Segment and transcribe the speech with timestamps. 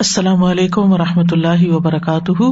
[0.00, 2.42] السلام علیکم و رحمۃ اللہ وبرکاتہ۔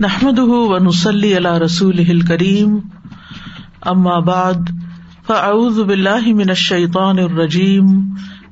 [0.00, 2.78] نحمد ونسلی علی رسول کریم
[3.80, 4.70] ام آباد
[5.26, 7.84] فاعوذ باللہ من الشیطان الرجیم۔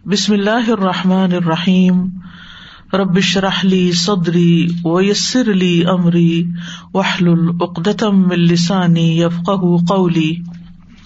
[0.07, 2.06] بسم اللہ الرحمٰن الرحیم۔
[2.93, 6.45] ربش رحلی صدری ویسر علی عمری
[6.95, 9.51] وحل العقدم السانی یفق
[9.88, 10.35] قولی۔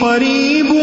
[0.00, 0.74] قریب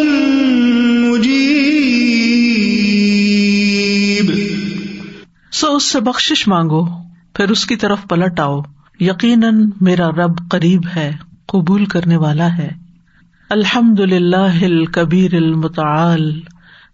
[5.52, 6.86] سو اس سے بخش مانگو،
[7.34, 8.62] پھر اس کی طرف پلٹ آؤ۔
[9.00, 11.12] یقیناً میرا رب قریب ہے،
[11.48, 12.72] قبول کرنے والا ہے۔
[13.50, 16.42] الحمد للہ کبیر المتعال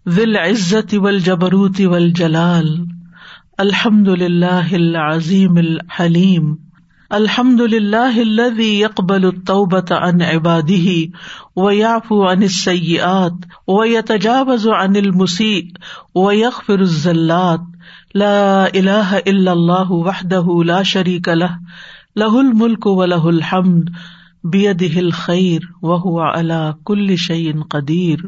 [0.06, 2.84] ول عزت ول جبروتی ول جلال
[3.58, 6.54] الحمد للہ عظیم الحلیم۔
[7.10, 8.20] الحمد للہ
[8.60, 11.12] يقبل التوبة عن عباده
[11.56, 15.62] ويعفو عن السيئات ويتجاوز عن المسيء
[16.14, 17.60] ويغفر الزلات.
[18.14, 21.54] لا الہ الا اللہ وحدہ لا شریک لہ.
[22.16, 23.88] لہ الملک و لہ الحمد
[24.44, 28.26] بیدہ الخیر وهو على کل شیء قدیر.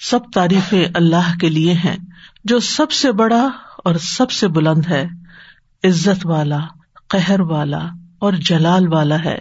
[0.00, 1.96] سب تعریفیں اللہ کے لیے ہیں
[2.44, 3.48] جو سب سے بڑا
[3.84, 5.08] اور سب سے بلند ہے،
[5.84, 6.60] عزت والا
[7.12, 9.38] قہر والا اور جلال والا ہے۔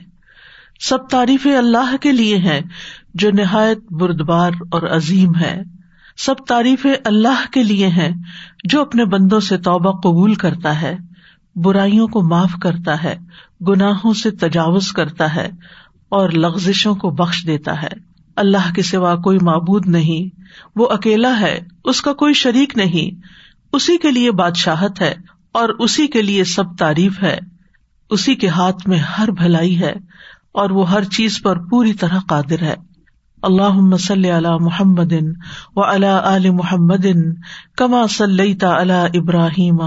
[0.80, 2.62] سب تعریفیں اللہ کے لیے ہیں
[3.14, 5.62] جو نہایت بردبار اور عظیم ہے۔
[6.18, 8.10] سب تعریفیں اللہ کے لیے ہیں
[8.64, 10.98] جو اپنے بندوں سے توبہ قبول کرتا ہے،
[11.56, 13.18] برائیوں کو معاف کرتا ہے،
[13.68, 15.50] گناہوں سے تجاوز کرتا ہے
[16.10, 20.42] اور لغزشوں کو بخش دیتا ہے۔ اللہ کے سوا کوئی معبود نہیں،
[20.76, 23.22] وہ اکیلا ہے، اس کا کوئی شریک نہیں۔
[23.74, 25.16] اسی کے لیے بادشاہت ہے
[25.52, 27.40] اور اسی کے لیے سب تعریف ہے۔
[28.12, 29.94] اسی کے ہاتھ میں ہر بھلائی ہے
[30.52, 32.76] اور وہ ہر چیز پر پوری طرح قادر ہے۔
[33.44, 35.14] اللہ مسل علی محمد
[35.76, 37.06] و علا علی محمد
[37.78, 39.80] کما صلی علی ابراہیم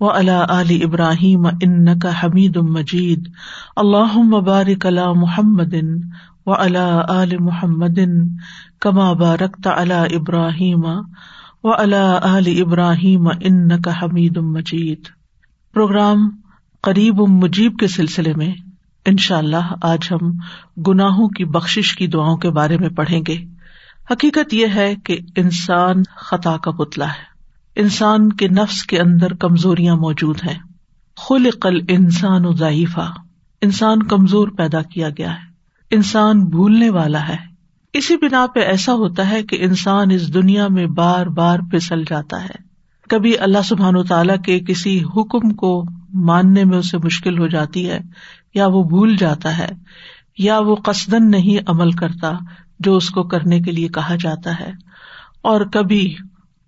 [0.00, 3.28] و علا علی ابراہیم ان کا حمید مجید۔
[3.76, 5.74] اللہ مبارک علی محمد
[6.46, 7.98] و علا علی محمد
[8.80, 10.84] کما بارکت علی ابراہیم
[11.64, 15.00] و علا علی ابراہیم ان کا حمید مجید۔
[15.74, 16.30] پروگرام
[16.82, 18.54] قریب مجیب کے سلسلے میں
[19.06, 20.32] ان شاء اللہ آج ہم
[20.82, 23.36] گناہوں کی بخش کی دعاؤں کے بارے میں پڑھیں گے۔
[24.10, 27.38] حقیقت یہ ہے کہ انسان خطا کا پتلا ہے۔
[27.76, 30.58] انسان کے نفس کے اندر کمزوریاں موجود ہیں۔
[31.16, 33.12] خل قل انسان و ضعیفہ
[33.62, 35.48] انسان کمزور پیدا کیا گیا ہے۔
[35.90, 37.36] انسان بھولنے والا ہے۔
[37.92, 42.44] اسی بنا پہ ایسا ہوتا ہے کہ انسان اس دنیا میں بار بار پھسل جاتا
[42.44, 42.68] ہے۔
[43.08, 47.90] کبھی اللہ سبحان و تعالیٰ کے کسی حکم کو ماننے میں اسے مشکل ہو جاتی
[47.90, 48.00] ہے،
[48.54, 49.68] یا وہ بھول جاتا ہے،
[50.38, 52.32] یا وہ قصدن نہیں عمل کرتا
[52.80, 54.72] جو اس کو کرنے کے لیے کہا جاتا ہے۔
[55.42, 56.14] اور کبھی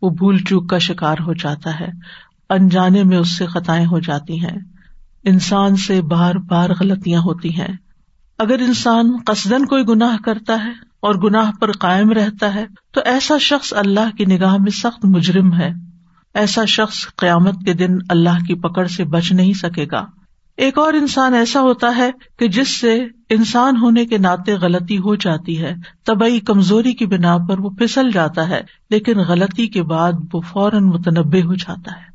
[0.02, 1.88] وہ بھول چوک کا شکار ہو جاتا ہے،
[2.50, 4.58] انجانے میں اس سے خطائیں ہو جاتی ہیں۔
[5.24, 7.76] انسان سے بار بار غلطیاں ہوتی ہیں۔
[8.38, 10.70] اگر انسان قصدن کوئی گناہ کرتا ہے
[11.00, 15.54] اور گناہ پر قائم رہتا ہے، تو ایسا شخص اللہ کی نگاہ میں سخت مجرم
[15.54, 15.70] ہے۔
[16.35, 20.06] ایسا شخص قیامت کے دن اللہ کی پکڑ سے بچ نہیں سکے گا۔
[20.56, 25.15] ایک اور انسان ایسا ہوتا ہے کہ جس سے انسان ہونے کے ناطے غلطی ہو
[25.15, 25.75] جاتی ہے۔
[26.05, 28.61] طبی کمزوری کی بنا پر وہ پھسل جاتا ہے،
[28.91, 32.11] لیکن غلطی کے بعد وہ فوراً متنوع ہو جاتا ہے،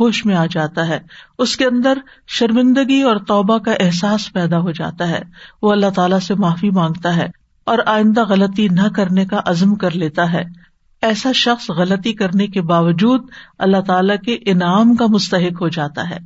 [0.00, 0.98] ہوش میں آ جاتا ہے۔
[1.38, 5.22] اس کے اندر شرمندگی اور توبہ کا احساس پیدا ہو جاتا ہے۔
[5.62, 7.26] وہ اللہ تعالیٰ سے معافی مانگتا ہے
[7.64, 10.63] اور آئندہ غلطی نہ کرنے کا عزم کر لیتا ہے۔
[11.04, 13.20] ایسا شخص غلطی کرنے کے باوجود
[13.58, 16.16] اللہ تعالی کے انعام کا مستحق ہو جاتا ہے۔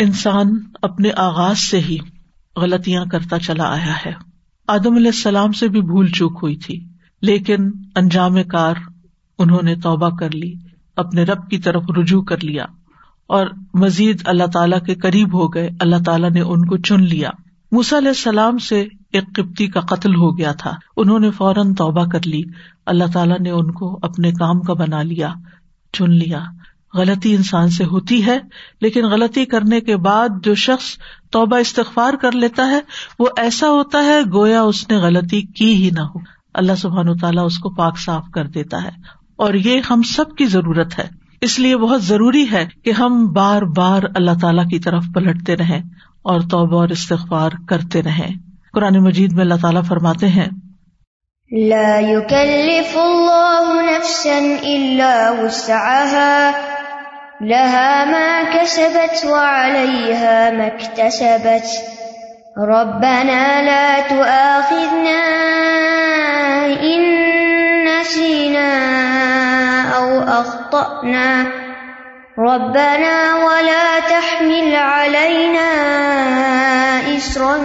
[0.00, 1.96] انسان اپنے آغاز سے ہی
[2.56, 4.12] غلطیاں کرتا چلا آیا ہے۔
[4.68, 6.84] آدم علیہ السلام سے بھی بھول چوک ہوئی تھی،
[7.22, 8.74] لیکن انجام کار
[9.38, 10.54] انہوں نے توبہ کر لی،
[10.96, 12.64] اپنے رب کی طرف رجوع کر لیا
[13.26, 17.30] اور مزید اللہ تعالیٰ کے قریب ہو گئے۔ اللہ تعالیٰ نے ان کو چن لیا۔
[17.72, 18.80] موسا علیہ السلام سے
[19.12, 22.42] ایک قبطی کا قتل ہو گیا تھا۔ انہوں نے فوراً توبہ کر لی۔
[22.86, 25.28] اللہ تعالیٰ نے ان کو اپنے کام کا بنا لیا،
[25.92, 26.40] چن لیا۔
[26.94, 28.38] غلطی انسان سے ہوتی ہے،
[28.80, 30.84] لیکن غلطی کرنے کے بعد جو شخص
[31.30, 32.80] توبہ استغفار کر لیتا ہے،
[33.18, 36.18] وہ ایسا ہوتا ہے گویا اس نے غلطی کی ہی نہ ہو۔
[36.54, 38.90] اللہ سبحان تعالیٰ اس کو پاک صاف کر دیتا ہے۔
[39.36, 41.08] اور یہ ہم سب کی ضرورت ہے۔
[41.40, 45.82] اس لیے بہت ضروری ہے کہ ہم بار بار اللہ تعالیٰ کی طرف پلٹتے رہیں۔
[46.26, 48.36] اور توبہ اور استغفار کرتے رہیں۔
[48.72, 50.48] قرآن مجید میں اللہ تعالیٰ فرماتے ہیں،
[51.52, 56.50] لا يكلف الله نفسا إلا وسعها،
[57.40, 61.66] لها ما كسبت وعليها ما اكتسبت.
[62.58, 65.20] ربنا لا تؤاخذنا
[66.82, 67.02] إن
[67.84, 68.68] نسينا
[69.96, 71.44] أو أخطأنا.
[72.38, 75.70] ربنا ولا تحمل علينا
[77.16, 77.56] إسرا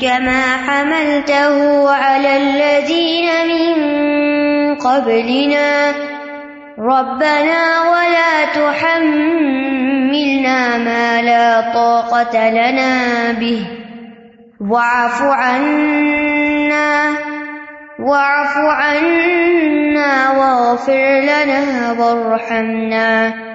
[0.00, 3.74] كما حملته على الذين من
[4.74, 5.94] قبلنا.
[6.78, 9.58] ربنا ولا تحملنا
[10.78, 13.66] ما لا طاقة لنا به.
[14.60, 17.16] واعف عنا
[18.00, 23.45] واعف عنا واغفر لنا وارحمنا.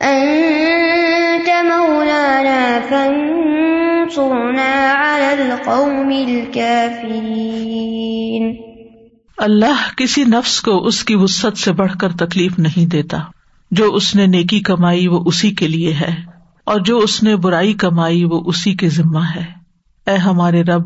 [0.00, 8.52] أنت مولانا فانصرنا على القوم الكافرين.
[9.38, 13.18] اللہ کسی نفس کو اس کی وسط سے بڑھ کر تکلیف نہیں دیتا۔
[13.70, 16.14] جو اس نے نیکی کمائی وہ اسی کے لیے ہے،
[16.64, 19.44] اور جو اس نے برائی کمائی وہ اسی کے ذمہ ہے۔
[20.06, 20.82] اے ہمارے رب،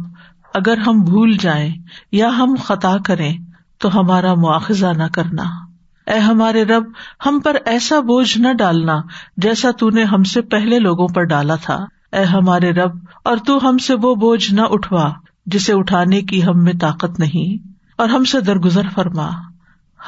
[0.55, 1.73] اگر ہم بھول جائیں
[2.13, 3.39] یا ہم خطا کریں،
[3.79, 5.72] تو ہمارا مواخذہ نہ کرنا۔
[6.07, 6.85] اے ہمارے رب،
[7.27, 9.01] ہم پر ایسا بوجھ نہ ڈالنا
[9.37, 12.91] جیسا تو نے ہم سے پہلے لوگوں پر ڈالا تھا۔ اے ہمارے رب،
[13.25, 15.13] اور تو ہم سے وہ بوجھ نہ اٹھوا
[15.47, 17.69] جسے اٹھانے کی ہم میں طاقت نہیں۔
[17.99, 19.31] اور ہم سے درگزر فرما،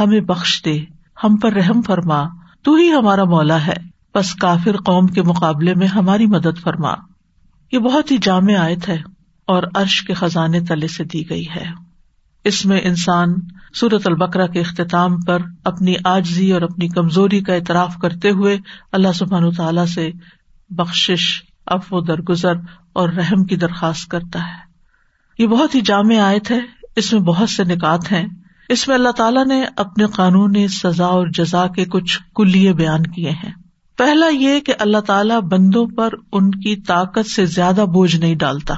[0.00, 0.78] ہمیں بخش دے،
[1.24, 2.22] ہم پر رحم فرما،
[2.62, 6.94] تو ہی ہمارا مولا ہے۔ بس کافر قوم کے مقابلے میں ہماری مدد فرما۔
[7.72, 9.02] یہ بہت ہی جامع آیت ہے
[9.46, 11.64] اور عرش کے خزانے تلے سے دی گئی ہے۔
[12.44, 13.34] اس میں انسان
[13.74, 18.58] سورت البکرا کے اختتام پر اپنی آجزی اور اپنی کمزوری کا اعتراف کرتے ہوئے
[18.92, 20.10] اللہ سبحان تعالی سے
[20.70, 22.52] بخش اف و درگزر
[22.92, 24.74] اور رحم کی درخواست کرتا ہے۔
[25.38, 26.58] یہ بہت ہی جامع آیت ہے،
[26.96, 28.26] اس میں بہت سے نکات ہیں۔
[28.68, 33.30] اس میں اللہ تعالیٰ نے اپنے قانونی سزا اور جزا کے کچھ کلیے بیان کیے
[33.30, 33.52] ہیں۔
[33.98, 38.74] پہلا یہ کہ اللہ تعالیٰ بندوں پر ان کی طاقت سے زیادہ بوجھ نہیں ڈالتا۔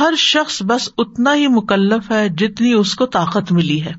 [0.00, 3.92] ہر شخص بس اتنا ہی مکلف ہے جتنی اس کو طاقت ملی ہے۔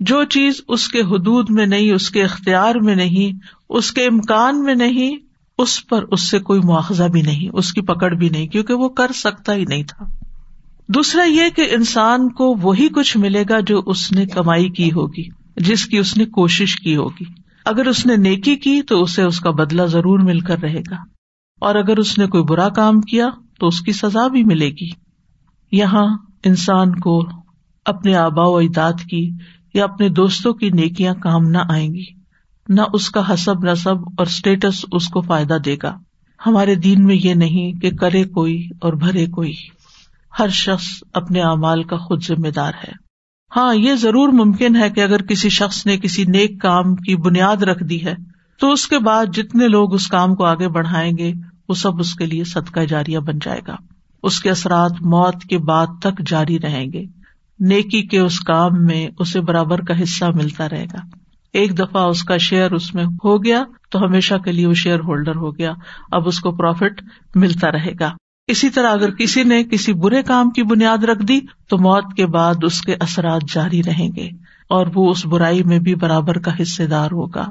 [0.00, 3.38] جو چیز اس کے حدود میں نہیں، اس کے اختیار میں نہیں،
[3.68, 5.16] اس کے امکان میں نہیں،
[5.58, 8.88] اس پر اس سے کوئی مواخذہ بھی نہیں، اس کی پکڑ بھی نہیں، کیونکہ وہ
[8.88, 10.04] کر سکتا ہی نہیں تھا۔
[10.88, 15.24] دوسرا یہ کہ انسان کو وہی کچھ ملے گا جو اس نے کمائی کی ہوگی،
[15.56, 17.24] جس کی اس نے کوشش کی ہوگی۔
[17.64, 20.96] اگر اس نے نیکی کی تو اسے اس کا بدلا ضرور مل کر رہے گا۔
[21.60, 23.28] اور اگر اس نے کوئی برا کام کیا
[23.60, 25.03] تو اس کی سزا بھی ملے گی۔
[25.76, 27.28] یہاں انسان کو
[27.84, 29.30] اپنے آبا و اجداد کی
[29.74, 32.04] یا اپنے دوستوں کی نیکیاں کام نہ آئیں گی،
[32.68, 35.98] نہ اس کا حسب نصب اور اسٹیٹس اس کو فائدہ دے گا۔
[36.46, 39.52] ہمارے دین میں یہ نہیں کہ کرے کوئی اور بھرے کوئی۔
[40.38, 42.92] ہر شخص اپنے اعمال کا خود ذمہ دار ہے۔
[43.56, 47.56] ہاں یہ ضرور ممکن ہے کہ اگر کسی شخص نے کسی نیک کام کی بنیاد
[47.56, 48.14] رکھ دی ہے،
[48.60, 51.32] تو اس کے بعد جتنے لوگ اس کام کو آگے بڑھائیں گے،
[51.68, 53.76] وہ سب اس کے لیے صدقہ جاریہ بن جائے گا۔
[54.24, 57.04] اس کے اثرات موت کے بعد تک جاری رہیں گے۔
[57.60, 60.98] نیکی کے اس کام میں اسے برابر کا حصہ ملتا رہے گا۔
[61.52, 64.98] ایک دفعہ اس کا شیئر اس میں ہو گیا تو ہمیشہ کے لیے وہ شیئر
[64.98, 65.72] ہولڈر ہو گیا۔
[66.12, 67.02] اب اس کو پروفٹ
[67.34, 68.10] ملتا رہے گا۔
[68.46, 72.26] اسی طرح اگر کسی نے کسی برے کام کی بنیاد رکھ دی تو موت کے
[72.26, 74.28] بعد اس کے اثرات جاری رہیں گے
[74.68, 77.44] اور وہ اس برائی میں بھی برابر کا حصے دار ہوگا۔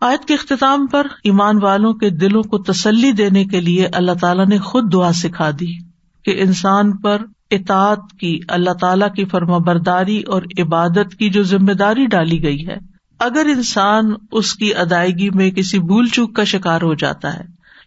[0.00, 4.46] آیت کے اختتام پر ایمان والوں کے دلوں کو تسلی دینے کے لیے اللہ تعالیٰ
[4.46, 5.87] نے خود دعا سکھا دی۔
[6.24, 11.72] کہ انسان پر اطاط کی، اللہ تعالیٰ کی فرما برداری اور عبادت کی جو ذمہ
[11.72, 12.76] داری ڈالی گئی ہے،
[13.18, 17.44] اگر انسان اس کی ادائیگی میں کسی بھول چوک کا شکار ہو جاتا ہے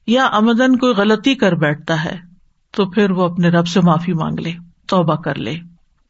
[0.08, 2.18] یا آمدن کوئی غلطی کر بیٹھتا ہے،
[2.72, 4.52] تو پھر وہ اپنے رب سے معافی مانگ لے،
[4.88, 5.56] توبہ کر لے۔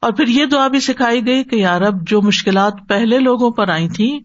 [0.01, 3.69] اور پھر یہ دعا بھی سکھائی گئی کہ یار اب جو مشکلات پہلے لوگوں پر
[3.69, 4.19] آئی تھی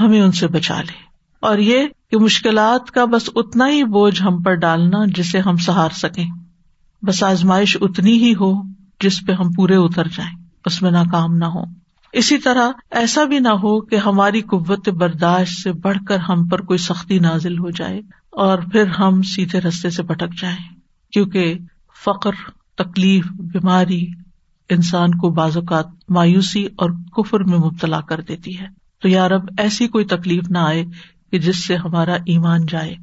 [0.00, 0.92] ہمیں ان سے بچا لے۔
[1.40, 5.88] اور یہ کہ مشکلات کا بس اتنا ہی بوجھ ہم پر ڈالنا جسے ہم سہار
[5.90, 6.26] سکیں۔
[7.02, 8.62] بس آزمائش اتنی ہی ہو
[9.00, 11.62] جس پہ ہم پورے اتر جائیں، اس میں ناکام نہ ہو
[12.12, 16.60] اسی طرح ایسا بھی نہ ہو کہ ہماری قوت برداشت سے بڑھ کر ہم پر
[16.60, 17.98] کوئی سختی نازل ہو جائے
[18.30, 20.56] اور پھر ہم سیدھے رستے سے بھٹک جائیں۔
[21.12, 21.54] کیونکہ
[22.04, 22.30] فخر
[22.76, 24.06] تکلیف، بیماری
[24.70, 28.66] انسان کو بعض اوقات مایوسی اور کفر میں مبتلا کر دیتی ہے۔
[29.02, 30.84] تو یار اب ایسی کوئی تکلیف نہ آئے
[31.30, 32.94] کہ جس سے ہمارا ایمان جائے۔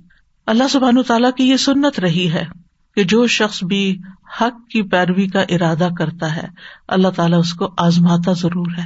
[0.45, 2.64] اللہ سبحان تعالیٰ کی یہ سنت رہی ہے۔
[2.95, 3.99] کہ جو شخص بھی
[4.41, 6.47] حق کی پیروی کا ارادہ کرتا ہے،
[6.87, 8.85] اللہ تعالیٰ اس کو آزماتا ضرور ہے،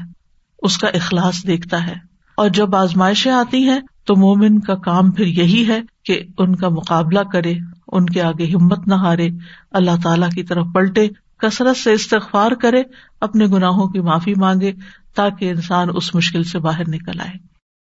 [0.59, 1.95] اس کا اخلاص دیکھتا ہے۔
[2.37, 6.69] اور جب آزمائشیں آتی ہیں، تو مومن کا کام پھر یہی ہے کہ ان کا
[6.69, 7.53] مقابلہ کرے،
[7.91, 9.29] ان کے آگے ہمت نہ ہارے،
[9.71, 12.83] اللہ تعالیٰ کی طرف پلٹے، کثرت سے استغفار کرے،
[13.21, 14.71] اپنے گناہوں کی معافی مانگے،
[15.15, 17.37] تاکہ انسان اس مشکل سے باہر نکل آئے۔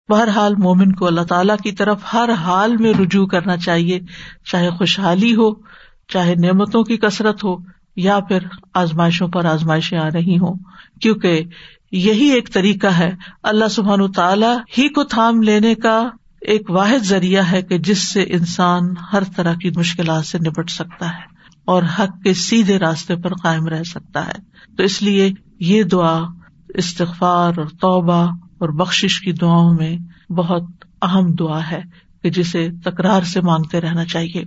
[0.08, 4.00] بہرحال مومن کو اللہ تعالیٰ کی طرف ہر حال میں رجوع کرنا چاہیے،
[4.50, 5.76] چاہے خوشحالی ہو
[6.12, 7.56] چاہے نعمتوں کی کثرت ہو
[7.96, 8.38] یا پھر
[8.74, 10.54] آزمائشوں پر آزمائشیں آ رہی ہوں،
[11.00, 11.42] کیونکہ
[11.92, 13.10] یہی ایک طریقہ ہے۔
[13.42, 16.08] اللہ سبحان تعالیٰ ہی کو تھام لینے کا
[16.40, 18.82] ایک واحد ذریعہ ہے کہ جس سے انسان
[19.12, 21.24] ہر طرح کی مشکلات سے نپٹ سکتا ہے
[21.64, 24.38] اور حق کے سیدھے راستے پر قائم رہ سکتا ہے۔
[24.76, 26.20] تو اس لیے یہ دعا،
[26.68, 28.26] استغفار اور توبہ
[28.58, 29.96] اور بخش کی دعاؤں میں
[30.32, 30.62] بہت
[31.02, 31.82] اہم دعا ہے
[32.22, 34.44] کہ جسے تکرار سے مانگتے رہنا چاہیے۔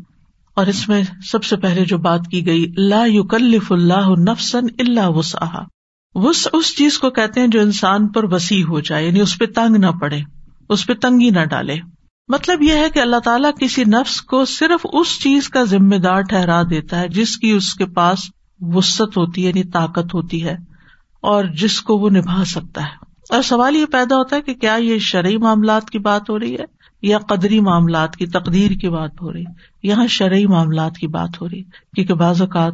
[0.60, 1.02] اور اس میں
[1.32, 5.64] سب سے پہلے جو بات کی گئی، لا یکلف اللہ نفسن اللہ وسعہ
[6.16, 9.46] وس اس چیز کو کہتے ہیں جو انسان پر وسیع ہو جائے یعنی اس پہ
[9.46, 10.20] تنگ نہ پڑے،
[10.70, 11.76] اس پہ تنگی نہ ڈالے۔
[12.30, 16.22] مطلب یہ ہے کہ اللہ تعالیٰ کسی نفس کو صرف اس چیز کا ذمہ دار
[16.22, 18.30] ٹھہرا دیتا ہے جس کی اس کے پاس
[18.74, 20.56] وسط ہوتی ہے یعنی طاقت ہوتی ہے،
[21.24, 24.76] اور جس کو وہ نبھا سکتا ہے۔ اور سوال یہ پیدا ہوتا ہے کہ کیا
[24.82, 26.66] یہ شرعی معاملات کی بات ہو رہی ہے؟
[27.02, 29.44] یا قدری معاملات کی تقدیر کی بات ہو رہی،
[29.84, 32.74] یہاں شرعی معاملات کی بات ہو رہی، کیونکہ بعض اوقات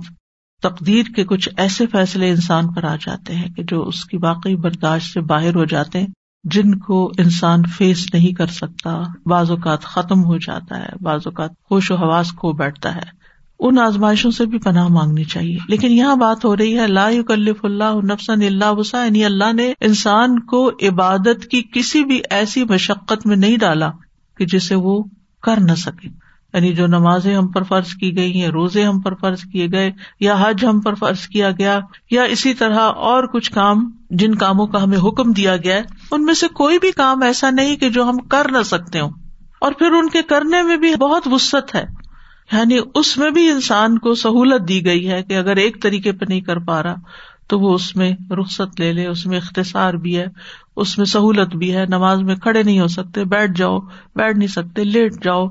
[0.62, 4.56] تقدیر کے کچھ ایسے فیصلے انسان پر آ جاتے ہیں کہ جو اس کی واقعی
[4.56, 6.08] برداشت سے باہر ہو جاتے ہیں،
[6.44, 11.50] جن کو انسان فیس نہیں کر سکتا، بعض اوقات ختم ہو جاتا ہے، بعض اوقات
[11.72, 13.26] ہوش و حواس کھو بیٹھتا ہے۔
[13.60, 17.56] ان آزمائشوں سے بھی پناہ مانگنی چاہیے۔ لیکن یہاں بات ہو رہی ہے اللہ کلف
[17.64, 23.28] اللہ نفسن اللہ وسا یعنی اللہ نے انسان کو عبادت کی کسی بھی ایسی مشقت
[23.28, 23.92] میں نہیں ڈالا۔
[24.38, 25.04] کہ جسے وہ
[25.44, 26.10] کر نہ سکے۔
[26.54, 29.92] یعنی جو نمازیں ہم پر فرض کی گئی یا روزے ہم پر فرض کیے گئے،
[30.20, 31.80] یا حج ہم پر فرض کیا گیا،
[32.12, 36.24] یا اسی طرح اور کچھ کام جن کاموں کا ہمیں حکم دیا گیا ہے، ان
[36.24, 39.12] میں سے کوئی بھی کام ایسا نہیں کہ جو ہم کر نہ سکتے ہوں۔
[39.60, 41.86] اور پھر ان کے کرنے میں بھی بہت وسط ہے۔
[42.52, 46.26] یعنی اس میں بھی انسان کو سہولت دی گئی ہے کہ اگر ایک طریقے پہ
[46.30, 46.96] نہیں کر پا رہا،
[47.48, 50.26] تو وہ اس میں رخصت لے لے، اس میں اختصار بھی ہے
[50.76, 53.80] اس میں سہولت بھی ہے، نماز میں کھڑے نہیں ہو سکتے، بیٹھ جاؤ،
[54.16, 55.48] بیٹھ نہیں سکتے، لیٹ جاؤ،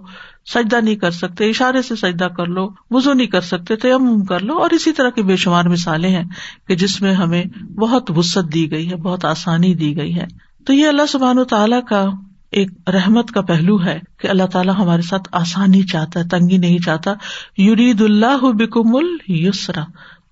[0.54, 4.40] سجدہ نہیں کر سکتے، اشارے سے سجدہ کر لو وزو نہیں کر سکتے تیم کر
[4.40, 6.24] لو، اور اسی طرح کی بے شمار مثالیں ہیں
[6.68, 10.26] کہ جس میں ہمیں بہت وسط دی گئی ہے، بہت آسانی دی گئی ہے۔
[10.66, 12.06] تو یہ اللہ سبحان و تعالیٰ کا
[12.50, 16.78] ایک رحمت کا پہلو ہے کہ اللہ تعالیٰ ہمارے ساتھ آسانی چاہتا ہے، تنگی نہیں
[16.78, 17.12] چاہتا۔
[17.58, 19.84] یورید اللہ بکم السرا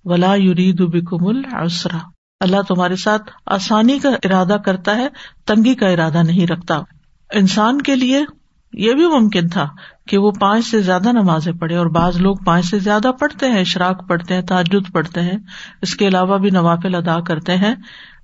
[0.05, 2.12] ولا یورید بکم السرا
[2.43, 5.07] اللہ تمہارے ساتھ آسانی کا ارادہ کرتا ہے،
[5.45, 6.79] تنگی کا ارادہ نہیں رکھتا۔
[7.31, 8.21] انسان کے لیے
[8.73, 9.65] یہ بھی ممکن تھا
[10.07, 13.59] کہ وہ پانچ سے زیادہ نمازیں پڑھے، اور بعض لوگ پانچ سے زیادہ پڑھتے ہیں
[13.59, 15.37] اشراک پڑھتے ہیں تعجد پڑھتے ہیں۔
[15.81, 17.75] اس کے علاوہ بھی نوافل ادا کرتے ہیں۔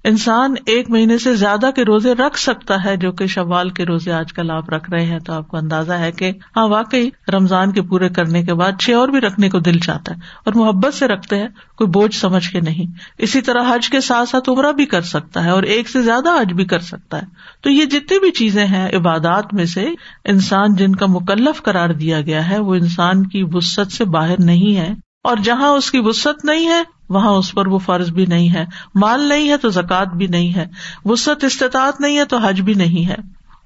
[0.03, 4.11] انسان ایک مہینے سے زیادہ کے روزے رکھ سکتا ہے جو کہ شوال کے روزے
[4.11, 7.71] آج کل آپ رکھ رہے ہیں تو آپ کو اندازہ ہے کہ ہاں واقعی رمضان
[7.71, 10.93] کے پورے کرنے کے بعد چھ اور بھی رکھنے کو دل چاہتا ہے اور محبت
[10.93, 14.71] سے رکھتے ہیں، کوئی بوجھ سمجھ کے نہیں۔ اسی طرح حج کے ساتھ ساتھ عمرہ
[14.71, 17.25] بھی کر سکتا ہے اور ایک سے زیادہ حج بھی کر سکتا ہے۔
[17.61, 19.87] تو یہ جتنی بھی چیزیں ہیں عبادات میں سے،
[20.25, 24.77] انسان جن کا مکلف قرار دیا گیا ہے، وہ انسان کی وسط سے باہر نہیں
[24.77, 28.53] ہے۔ اور جہاں اس کی وسط نہیں ہے، وہاں اس پر وہ فرض بھی نہیں
[28.53, 30.65] ہے۔ مال نہیں ہے تو زکوٰۃ بھی نہیں ہے۔
[31.05, 33.15] وسط استطاعت نہیں ہے تو حج بھی نہیں ہے۔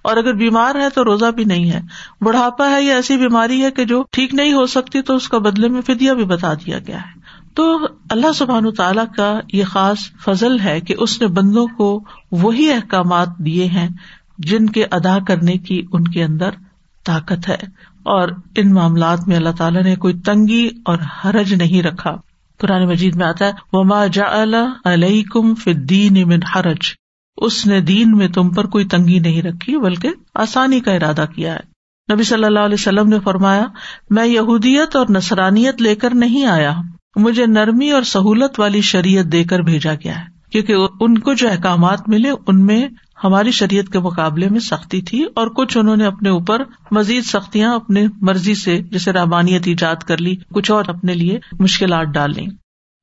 [0.01, 1.81] اور اگر بیمار ہے تو روزہ بھی نہیں ہے۔
[2.22, 5.38] بڑھاپا ہے یا ایسی بیماری ہے کہ جو ٹھیک نہیں ہو سکتی تو اس کا
[5.38, 7.19] بدلے میں فدیا بھی بتا دیا گیا ہے۔
[7.53, 7.79] تو
[8.10, 13.38] اللہ سبحان تعالیٰ کا یہ خاص فضل ہے کہ اس نے بندوں کو وہی احکامات
[13.38, 13.89] دیے ہیں
[14.38, 16.50] جن کے ادا کرنے کی ان کے اندر
[17.05, 22.17] طاقت ہے۔ اور ان معاملات میں اللہ تعالیٰ نے کوئی تنگی اور حرج نہیں رکھا۔
[22.60, 24.43] قرآن مجید میں آتا ہے، وما جا
[24.86, 26.91] علیہ کم فدین امن حرج۔
[27.38, 31.55] اس نے دین میں تم پر کوئی تنگی نہیں رکھی، بلکہ آسانی کا ارادہ کیا
[31.55, 31.74] ہے۔
[32.13, 33.63] نبی صلی اللہ علیہ وسلم نے فرمایا،
[34.10, 36.74] میں یہودیت اور نسرانیت لے کر نہیں آیا
[37.15, 41.50] مجھے نرمی اور سہولت والی شریعت دے کر بھیجا گیا ہے، کیونکہ ان کو جو
[41.50, 42.88] احکامات ملے، ان میں
[43.23, 47.73] ہماری شریعت کے مقابلے میں سختی تھی اور کچھ انہوں نے اپنے اوپر مزید سختیاں
[47.75, 52.45] اپنے مرضی سے، جیسے رحمانیت ایجاد کر لی، کچھ اور اپنے لیے مشکلات ڈال لی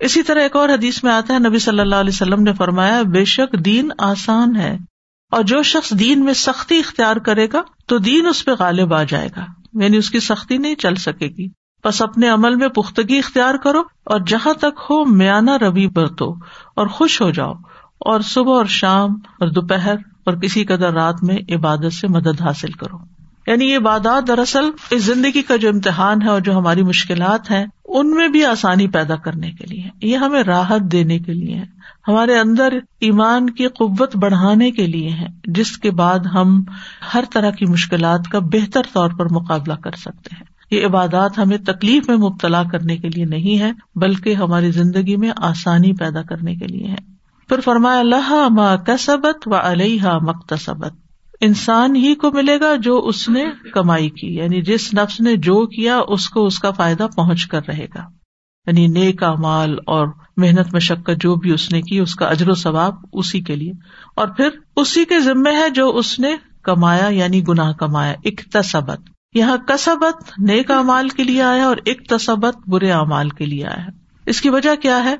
[0.00, 3.00] اسی طرح ایک اور حدیث میں آتا ہے، نبی صلی اللہ علیہ وسلم نے فرمایا،
[3.12, 4.76] بے شک دین آسان ہے،
[5.32, 9.02] اور جو شخص دین میں سختی اختیار کرے گا تو دین اس پہ غالب آ
[9.04, 11.48] جائے گا یعنی اس کی سختی نہیں چل سکے گی۔
[11.84, 16.30] بس اپنے عمل میں پختگی اختیار کرو اور جہاں تک ہو میانہ روی برتو
[16.76, 17.52] اور خوش ہو جاؤ،
[18.02, 22.72] اور صبح اور شام اور دوپہر اور کسی قدر رات میں عبادت سے مدد حاصل
[22.72, 27.50] کرو۔ یعنی یہ عبادات دراصل اس زندگی کا جو امتحان ہے اور جو ہماری مشکلات
[27.50, 31.54] ہیں، ان میں بھی آسانی پیدا کرنے کے لیے۔ یہ ہمیں راحت دینے کے لیے
[31.54, 31.64] ہے۔
[32.08, 32.68] ہمارے اندر
[33.00, 36.62] ایمان کی قوت بڑھانے کے لیے ہے، جس کے بعد ہم
[37.14, 41.58] ہر طرح کی مشکلات کا بہتر طور پر مقابلہ کر سکتے ہیں۔ یہ عبادات ہمیں
[41.58, 46.54] تکلیف میں مبتلا کرنے کے لیے نہیں ہے بلکہ ہماری زندگی میں آسانی پیدا کرنے
[46.54, 47.19] کے لیے ہے
[47.50, 50.92] پھر فرمایا اللہ ما کسبت و علیہ مکتسبت
[51.40, 55.66] انسان ہی کو ملے گا جو اس نے کمائی کی یعنی جس نفس نے جو
[55.66, 58.02] کیا، اس کو اس کا فائدہ پہنچ کر رہے گا۔
[58.66, 62.54] یعنی نیک مال اور محنت مشقت جو بھی اس نے کی، اس کا اجر و
[62.54, 63.72] ثواب اسی کے لیے۔
[64.16, 69.00] اور پھر اسی کے ذمے ہے جو اس نے کمایا یعنی گناہ کمایا۔ اقتصبت۔
[69.34, 73.86] یہاں کسبت نیک امال کے لیے آیا اور اقتصبت برے اعمال کے لیے آیا۔
[74.26, 75.16] اس کی وجہ کیا ہے؟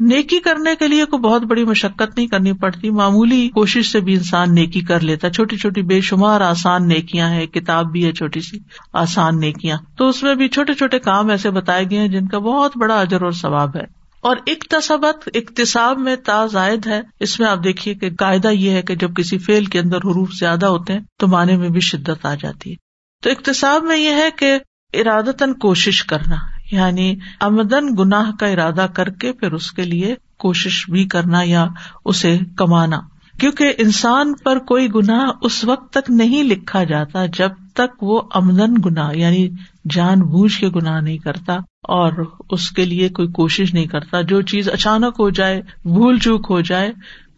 [0.00, 4.14] نیکی کرنے کے لیے کوئی بہت بڑی مشقت نہیں کرنی پڑتی۔ معمولی کوشش سے بھی
[4.14, 8.40] انسان نیکی کر لیتا۔ چھوٹی چھوٹی بے شمار آسان نیکیاں ہیں۔ کتاب بھی ہے چھوٹی
[8.40, 8.58] سی۔
[8.92, 12.38] آسان نیکیاں۔ تو اس میں بھی چھوٹے چھوٹے کام ایسے بتائے گئے ہیں جن کا
[12.38, 13.82] بہت بڑا اجر اور ثواب ہے۔
[14.20, 18.82] اور اقتصابت اقتصاب میں تا زائد ہے۔ اس میں آپ دیکھیے کہ قاعدہ یہ ہے
[18.82, 22.26] کہ جب کسی فیل کے اندر حروف زیادہ ہوتے ہیں تو معنی میں بھی شدت
[22.26, 22.76] آ جاتی ہے۔
[23.22, 24.58] تو اقتصاب میں یہ ہے کہ
[24.92, 30.90] ارادتاً کوشش کرنا۔ یعنی آمدن گناہ کا ارادہ کر کے پھر اس کے لیے کوشش
[30.90, 31.66] بھی کرنا یا
[32.04, 33.00] اسے کمانا۔
[33.40, 38.74] کیونکہ انسان پر کوئی گناہ اس وقت تک نہیں لکھا جاتا جب تک وہ آمدن
[38.84, 39.48] گنا یعنی
[39.90, 42.12] جان بوجھ کے گناہ نہیں کرتا اور
[42.50, 46.60] اس کے لیے کوئی کوشش نہیں کرتا۔ جو چیز اچانک ہو جائے، بھول چوک ہو
[46.60, 46.92] جائے،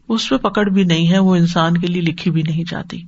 [0.09, 3.03] اس پہ پکڑ بھی نہیں ہے، وہ انسان کے لیے لکھی بھی نہیں جاتی۔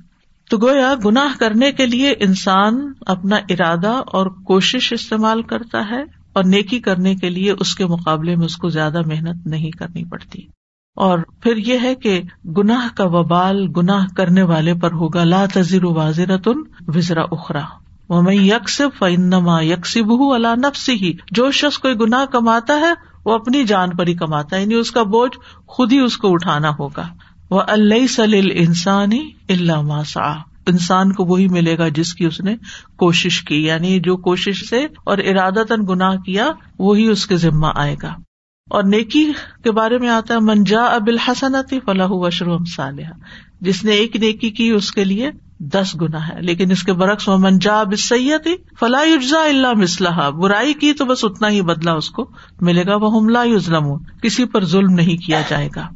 [0.49, 6.01] تو گویا گناہ کرنے کے لیے انسان اپنا ارادہ اور کوشش استعمال کرتا ہے
[6.33, 10.03] اور نیکی کرنے کے لیے اس کے مقابلے میں اس کو زیادہ محنت نہیں کرنی
[10.03, 10.39] پڑتی۔
[10.95, 12.21] اور پھر یہ ہے کہ
[12.57, 17.61] گناہ کا وبال گناہ کرنے والے پر ہوگا۔ لا تذر واضر تن وزرا اخرا
[18.09, 22.93] وہ میں یکسب فنما یکسب ہوں اللہ نفس ہی جو شخص کوئی گناہ کماتا ہے،
[23.25, 26.33] وہ اپنی جان پر ہی کماتا ہے یعنی اس کا بوجھ خود ہی اس کو
[26.33, 27.07] اٹھانا ہوگا۔
[27.51, 30.31] وہ اللہ سل انسانی اللہ ماسا
[30.67, 32.55] انسان کو وہی ملے گا جس کی اس نے
[32.95, 37.95] کوشش کی یعنی جو کوشش سے اور ارادہ گناہ کیا، وہی اس کے ذمہ آئے
[38.03, 38.15] گا۔
[38.69, 39.31] اور نیکی
[39.63, 43.11] کے بارے میں آتا ہے منجا اب الحسنتی فلاح وشرم صالح
[43.61, 47.29] جس نے ایک نیکی کی، اس کے لیے دس گنا ہے لیکن اس کے برعکس
[47.29, 51.93] وہ منجا اب سیتی فلاح اجزا اللہ مسلح برائی کی تو بس اتنا ہی بدلا
[51.93, 52.29] اس کو
[52.61, 55.89] ملے گا وہ حملہ یوزلم کسی پر ظلم نہیں کیا جائے گا۔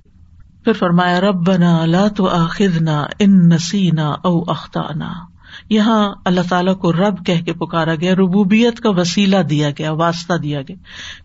[0.63, 5.13] پھر فرمایا رب بنا اللہ تو آخنا ان نسینا او اختانا
[5.69, 10.33] یہاں اللہ تعالیٰ کو رب کہہ کے پکارا گیا، ربوبیت کا وسیلہ دیا گیا، واسطہ
[10.33, 10.75] دیا گیا۔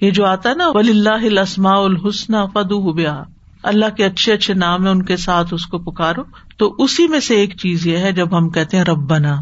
[0.00, 3.22] یہ جو آتا ہے نا ولی اللہ السما الحسن فدو بیا
[3.62, 6.22] اللہ کے اچھے اچھے نام ہے ان کے ساتھ اس کو پکارو۔
[6.56, 9.36] تو اسی میں سے ایک چیز یہ ہے، جب ہم کہتے ہیں رب بنا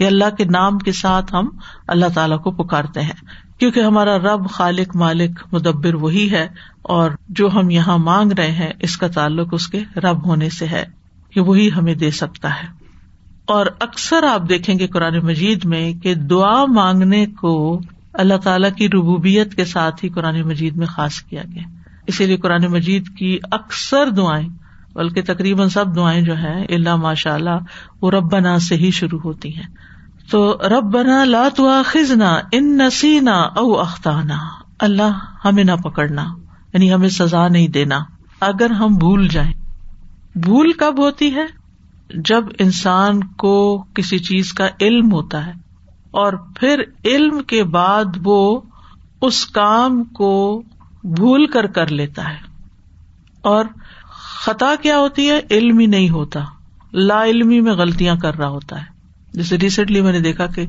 [0.00, 1.48] یہ اللہ کے نام کے ساتھ ہم
[1.88, 6.48] اللہ تعالیٰ کو پکارتے ہیں۔ کیونکہ ہمارا رب خالق، مالک، مدبر وہی ہے
[6.82, 10.66] اور جو ہم یہاں مانگ رہے ہیں، اس کا تعلق اس کے رب ہونے سے
[10.66, 10.84] ہے۔
[11.30, 12.68] کہ وہی ہمیں دے سکتا ہے۔
[13.44, 17.80] اور اکثر آپ دیکھیں گے قرآن مجید میں کہ دعا مانگنے کو
[18.12, 21.62] اللہ تعالی کی ربوبیت کے ساتھ ہی قرآن مجید میں خاص کیا گیا۔
[22.06, 24.48] اسی لیے قرآن مجید کی اکثر دعائیں،
[24.94, 27.58] بلکہ تقریباً سب دعائیں جو ہیں اللہ ماشاء اللہ
[28.02, 29.89] وہ ربنا سے ہی شروع ہوتی ہیں۔
[30.30, 31.48] تو رب بنا لا
[31.86, 34.38] خزنا ان نسینا او اختانا
[34.78, 36.24] اللہ ہمیں نہ پکڑنا
[36.72, 37.98] یعنی ہمیں سزا نہیں دینا۔
[38.40, 39.52] اگر ہم بھول جائیں۔
[40.34, 41.46] بھول کب ہوتی ہے؟
[42.14, 45.52] جب انسان کو کسی چیز کا علم ہوتا ہے
[46.10, 48.60] اور پھر علم کے بعد وہ
[49.22, 50.62] اس کام کو
[51.04, 52.38] بھول کر کر لیتا ہے۔
[53.40, 53.64] اور
[54.44, 56.40] خطا کیا ہوتی ہے؟ علم ہی نہیں ہوتا۔
[56.92, 58.89] لا علمی میں غلطیاں کر رہا ہوتا ہے۔
[59.32, 60.66] جیسے ریسنٹلی میں نے دیکھا کہ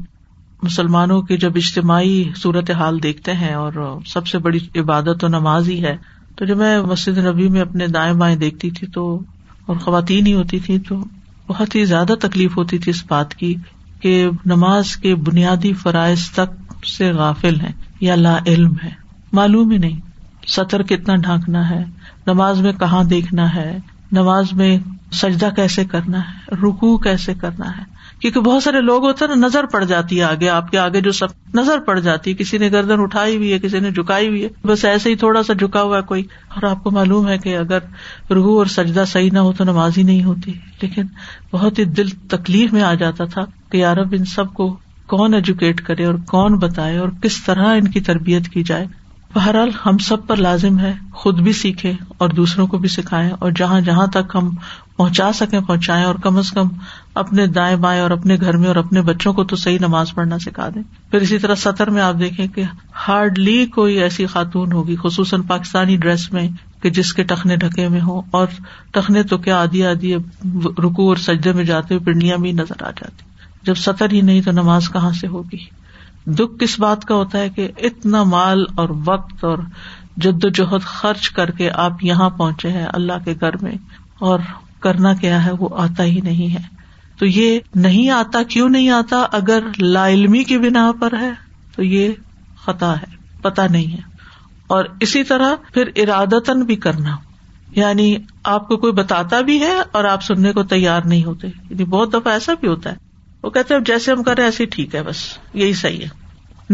[0.63, 5.69] مسلمانوں کی جب اجتماعی صورت حال دیکھتے ہیں اور سب سے بڑی عبادت و نماز
[5.69, 5.97] ہی ہے،
[6.35, 9.19] تو جب میں مسجد نبی میں اپنے دائیں بائیں دیکھتی تھی تو
[9.65, 11.03] اور خواتین ہی ہوتی تھی تو
[11.47, 13.55] بہت ہی زیادہ تکلیف ہوتی تھی اس بات کی
[13.99, 17.71] کہ نماز کے بنیادی فرائض تک سے غافل ہے
[18.01, 18.89] یا لا علم ہے۔
[19.33, 19.99] معلوم ہی نہیں
[20.47, 21.83] سطر کتنا ڈھانکنا ہے،
[22.27, 23.77] نماز میں کہاں دیکھنا ہے،
[24.11, 24.77] نماز میں
[25.11, 27.90] سجدہ کیسے کرنا ہے رکو کیسے کرنا ہے۔
[28.21, 31.01] کیونکہ بہت سارے لوگ ہوتے ہیں نا، نظر پڑ جاتی ہے آگے، آپ کے آگے
[31.01, 34.27] جو سب نظر پڑ جاتی ہے، کسی نے گردن اٹھائی ہوئی ہے، کسی نے جھکائی
[34.27, 37.27] ہوئی ہے، بس ایسے ہی تھوڑا سا جھکا ہوا ہے کوئی۔ اور آپ کو معلوم
[37.27, 37.79] ہے کہ اگر
[38.29, 41.01] روح اور سجدہ صحیح نہ ہو تو نماز ہی نہیں ہوتی۔ لیکن
[41.51, 45.81] بہت ہی دل تکلیف میں آ جاتا تھا کہ یارب ان سب کو کون ایجوکیٹ
[45.81, 48.87] کرے اور کون بتائے اور کس طرح ان کی تربیت کی جائے۔
[49.35, 53.51] بہرحال ہم سب پر لازم ہے خود بھی سیکھے اور دوسروں کو بھی سکھائے اور
[53.51, 54.49] جہاں جہاں تک ہم
[54.97, 56.67] پہنچا سکیں، پہنچائیں اور کم از کم
[57.15, 60.39] اپنے دائیں بائیں اور اپنے گھر میں اور اپنے بچوں کو تو صحیح نماز پڑھنا
[60.39, 62.63] سکھا دیں۔ پھر اسی طرح سطر میں آپ دیکھیں کہ
[63.07, 66.47] ہارڈلی کوئی ایسی خاتون ہوگی، خصوصاً پاکستانی ڈریس میں،
[66.81, 68.47] کہ جس کے ٹخنے ڈھکے میں ہوں۔ اور
[68.91, 70.15] ٹخنے تو کیا آدھی آدھی
[70.55, 73.23] رکو اور سجدے میں جاتے ہوئے پنڈیاں بھی نظر آ جاتی۔
[73.63, 75.65] جب سطر ہی نہیں تو نماز کہاں سے ہوگی؟
[76.25, 79.57] دکھ کس بات کا ہوتا ہے کہ اتنا مال اور وقت اور
[80.17, 83.71] جد و جہد خرچ کر کے آپ یہاں پہنچے ہیں اللہ کے گھر میں،
[84.19, 84.39] اور
[84.79, 86.80] کرنا کیا ہے وہ آتا ہی نہیں ہے۔
[87.21, 91.31] تو یہ نہیں آتا، کیوں نہیں آتا؟ اگر لا علمی کی بنا پر ہے
[91.75, 92.09] تو یہ
[92.65, 93.05] خطا ہے
[93.41, 93.97] پتا نہیں ہے۔
[94.67, 97.17] اور اسی طرح پھر ارادتن بھی کرنا
[97.71, 101.83] یعنی آپ کو کوئی بتاتا بھی ہے اور آپ سننے کو تیار نہیں ہوتے۔ یعنی
[101.83, 102.95] بہت دفعہ ایسا بھی ہوتا ہے۔
[103.43, 106.09] وہ کہتے ہیں جیسے ہم کریں ایسے ٹھیک ہے، بس یہی صحیح ہے۔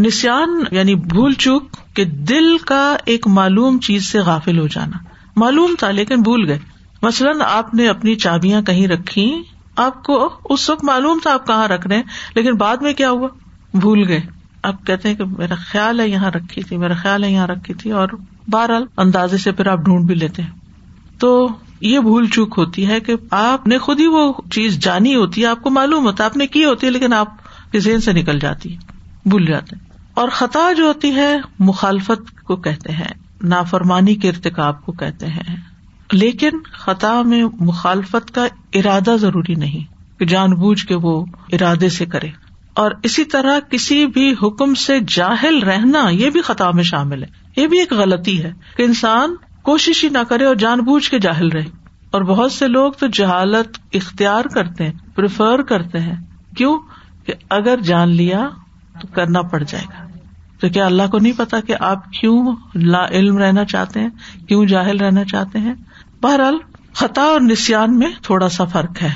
[0.00, 4.98] نسان یعنی بھول چوک کہ دل کا ایک معلوم چیز سے غافل ہو جانا۔
[5.36, 6.58] معلوم تھا لیکن بھول گئے۔
[7.02, 9.42] مثلاً آپ نے اپنی چابیاں کہیں رکھی
[9.78, 12.02] آپ کو اس وقت معلوم تھا آپ کہاں رکھ رہے ہیں،
[12.34, 13.28] لیکن بعد میں کیا ہوا؟
[13.74, 14.20] بھول گئے۔
[14.62, 17.74] آپ کہتے ہیں کہ میرا خیال ہے یہاں رکھی تھی، میرا خیال ہے یہاں رکھی
[17.74, 18.08] تھی، اور
[18.50, 20.50] بہرحال اندازے سے پھر آپ ڈھونڈ بھی لیتے ہیں۔
[21.18, 21.48] تو
[21.80, 25.46] یہ بھول چوک ہوتی ہے کہ آپ نے خود ہی وہ چیز جانی ہوتی ہے،
[25.46, 27.28] آپ کو معلوم ہوتا ہے، آپ نے کی ہوتی ہے، لیکن آپ
[27.72, 28.78] کے ذہن سے نکل جاتی ہے،
[29.28, 34.86] بھول جاتے ہیں۔ اور خطا جو ہوتی ہے، مخالفت کو کہتے ہیں، نافرمانی کے ارتقاب
[34.86, 35.56] کو کہتے ہیں۔
[36.12, 42.06] لیکن خطا میں مخالفت کا ارادہ ضروری نہیں کہ جان بوجھ کے وہ ارادے سے
[42.06, 42.28] کرے
[42.74, 47.28] اور اسی طرح کسی بھی حکم سے جاہل رہنا یہ بھی خطا میں شامل ہے۔
[47.56, 51.18] یہ بھی ایک غلطی ہے کہ انسان کوشش ہی نہ کرے اور جان بوجھ کے
[51.18, 51.64] جاہل رہے۔
[52.10, 56.16] اور بہت سے لوگ تو جہالت اختیار کرتے ہیں پریفر کرتے ہیں۔
[56.56, 56.78] کیوں؟
[57.26, 58.48] کہ اگر جان لیا
[59.00, 60.06] تو کرنا پڑ جائے گا۔
[60.60, 64.08] تو کیا اللہ کو نہیں پتا کہ آپ کیوں لا علم رہنا چاہتے ہیں،
[64.48, 65.74] کیوں جاہل رہنا چاہتے ہیں؟
[66.22, 66.58] بہرحال
[66.92, 69.10] خطا اور نسان میں تھوڑا سا فرق ہے۔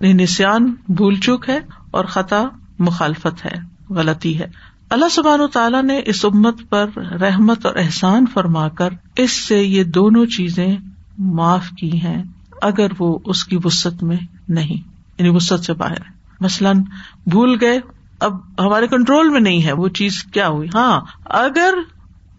[0.00, 2.44] یعنی نسان بھول چوک ہے اور خطا
[2.78, 3.52] مخالفت ہے،
[3.90, 4.46] غلطی ہے۔
[4.90, 9.62] اللہ سبحان و تعالیٰ نے اس امت پر رحمت اور احسان فرما کر اس سے
[9.62, 10.76] یہ دونوں چیزیں
[11.18, 12.22] معاف کی ہیں،
[12.62, 14.16] اگر وہ اس کی وسط میں
[14.48, 16.00] نہیں۔ یعنی وسط سے باہر۔
[16.40, 16.82] مثلاً
[17.26, 17.80] بھول گئے،
[18.20, 21.74] اب ہمارے کنٹرول میں نہیں ہے، وہ چیز کیا ہوئی؟ ہاں اگر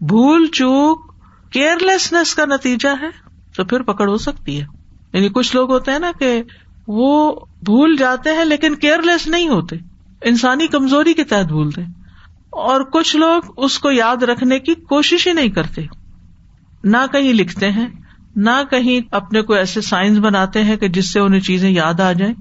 [0.00, 1.12] بھول چوک
[1.50, 3.25] کیئر لیسنس کا نتیجہ ہے
[3.56, 4.66] تو پھر پکڑ ہو سکتی ہے۔
[5.12, 6.42] یعنی کچھ لوگ ہوتے ہیں نا کہ
[6.88, 7.32] وہ
[7.64, 9.76] بھول جاتے ہیں لیکن کیئر لیس نہیں ہوتے۔
[10.24, 11.80] انسانی کمزوری کے تحت بھولتے
[12.50, 15.82] اور کچھ لوگ اس کو یاد رکھنے کی کوشش ہی نہیں کرتے۔
[16.84, 17.86] نہ کہیں لکھتے ہیں،
[18.36, 22.12] نہ کہیں اپنے کو ایسے سائنس بناتے ہیں کہ جس سے انہیں چیزیں یاد آ
[22.12, 22.34] جائیں۔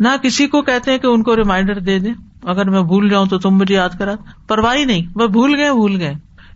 [0.00, 3.26] نہ کسی کو کہتے ہیں کہ ان کو ریمائنڈر دے دیں۔ اگر میں بھول جاؤں
[3.26, 4.14] تو تم مجھے یاد کرا۔
[4.48, 6.14] پرواہی نہیں وہ بھول گئے بھول گئے۔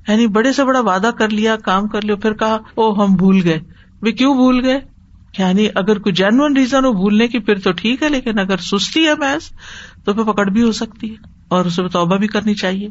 [0.08, 3.40] یعنی بڑے سے بڑا وعدہ کر لیا، کام کر لیا، پھر کہا او ہم بھول
[3.44, 3.60] گئے۔
[4.02, 4.80] وہ کیوں بھول گئے؟
[5.38, 9.06] یعنی اگر کوئی جینوئن ریزن ہو بھولنے کی، پھر تو ٹھیک ہے، لیکن اگر سستی
[9.06, 9.50] ہے محض،
[10.04, 11.14] تو پھر پکڑ بھی ہو سکتی ہے
[11.48, 12.88] اور اسے توبہ بھی کرنی چاہیے۔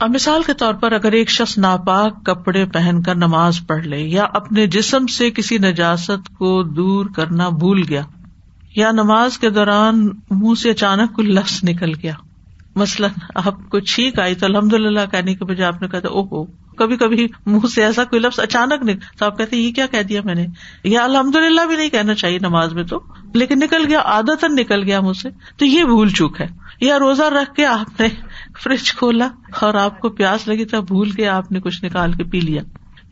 [0.00, 3.98] اب مثال کے طور پر اگر ایک شخص ناپاک کپڑے پہن کر نماز پڑھ لے
[3.98, 8.02] یا اپنے جسم سے کسی نجاست کو دور کرنا بھول گیا
[8.76, 12.12] یا نماز کے دوران منہ سے اچانک کوئی لفظ نکل گیا۔
[12.76, 16.08] مثلاً آپ کو چھینک آئی تو الحمد للہ کہنے کے بجائے آپ نے کہا تھا
[16.08, 16.44] او ہو
[16.80, 20.02] کبھی کبھی منہ سے ایسا کوئی لفظ اچانک نکل تو آپ کہتے یہ کیا کہہ
[20.02, 20.46] دیا میں نے؟
[20.84, 23.00] یا الحمد للہ بھی نہیں کہنا چاہیے نماز میں تو،
[23.34, 26.46] لیکن نکل گیا آدت نکل گیا منہ سے۔ تو یہ بھول چوک ہے۔
[26.80, 28.08] یا روزہ رکھ کے آپ نے
[28.62, 29.28] فریج کھولا
[29.60, 32.62] اور آپ کو پیاس لگی تھا بھول کے آپ نے کچھ نکال کے پی لیا۔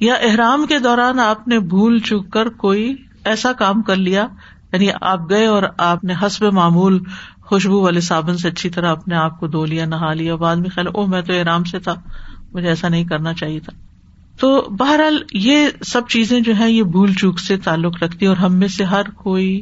[0.01, 4.27] یا احرام کے دوران آپ نے بھول چک کر کوئی ایسا کام کر لیا
[4.73, 7.03] یعنی آپ گئے اور آپ نے حسب معمول
[7.41, 10.71] خوشبو والے صابن سے اچھی طرح اپنے آپ کو دھو لیا، نہا لیا، بعد میں
[10.71, 11.95] خیال او میں تو احرام سے تھا۔
[12.53, 13.73] مجھے ایسا نہیں کرنا چاہیے تھا۔
[14.41, 18.55] تو بہرحال یہ سب چیزیں جو ہے یہ بھول چوک سے تعلق رکھتی اور ہم
[18.55, 19.61] میں سے ہر کوئی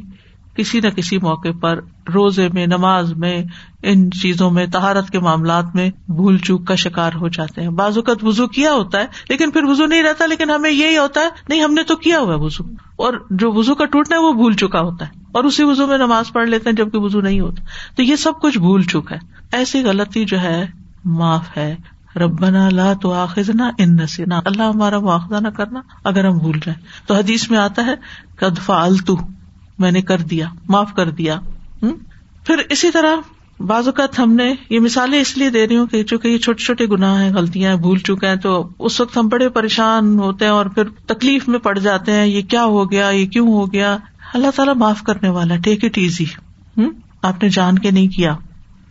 [0.55, 1.79] کسی نہ کسی موقع پر
[2.13, 3.43] روزے میں، نماز میں،
[3.83, 7.97] ان چیزوں میں تہارت کے معاملات میں بھول چوک کا شکار ہو جاتے ہیں۔ بعض
[7.97, 11.29] اوقات وزو کیا ہوتا ہے، لیکن پھر وزو نہیں رہتا، لیکن ہمیں یہی ہوتا ہے،
[11.49, 12.63] نہیں، ہم نے تو کیا ہوا ہے وزو
[12.95, 15.97] اور جو وزو کا ٹوٹنا ہے وہ بھول چکا ہوتا ہے۔ اور اسی وزو میں
[15.97, 17.63] نماز پڑھ لیتے ہیں جبکہ وزو نہیں ہوتا۔
[17.95, 19.17] تو یہ سب کچھ بھول چک ہے۔
[19.51, 20.65] ایسی غلطی جو ہے،
[21.05, 21.75] معاف ہے۔
[22.17, 27.07] ربنا لا تو آخنا ان نہ اللہ ہمارا مواخذہ نہ کرنا اگر ہم بھول جائیں۔
[27.07, 27.93] تو حدیث میں آتا ہے
[28.35, 29.17] کد فالتو
[29.79, 31.39] میں نے کر دیا، معاف کر دیا۔
[32.43, 33.15] پھر اسی طرح
[33.59, 36.63] بعض اوقات ہم نے یہ مثالیں اس لیے دے رہی ہوں کہ چونکہ یہ چھوٹے
[36.63, 40.51] چھوٹے گناہ ہیں، غلطیاں بھول چکے ہیں، تو اس وقت ہم بڑے پریشان ہوتے ہیں
[40.51, 43.97] اور پھر تکلیف میں پڑ جاتے ہیں، یہ کیا ہو گیا، یہ کیوں ہو گیا؟
[44.33, 46.25] اللہ تعالیٰ معاف کرنے والا، ٹیک اٹ ایزی۔
[47.21, 48.35] آپ نے جان کے نہیں کیا۔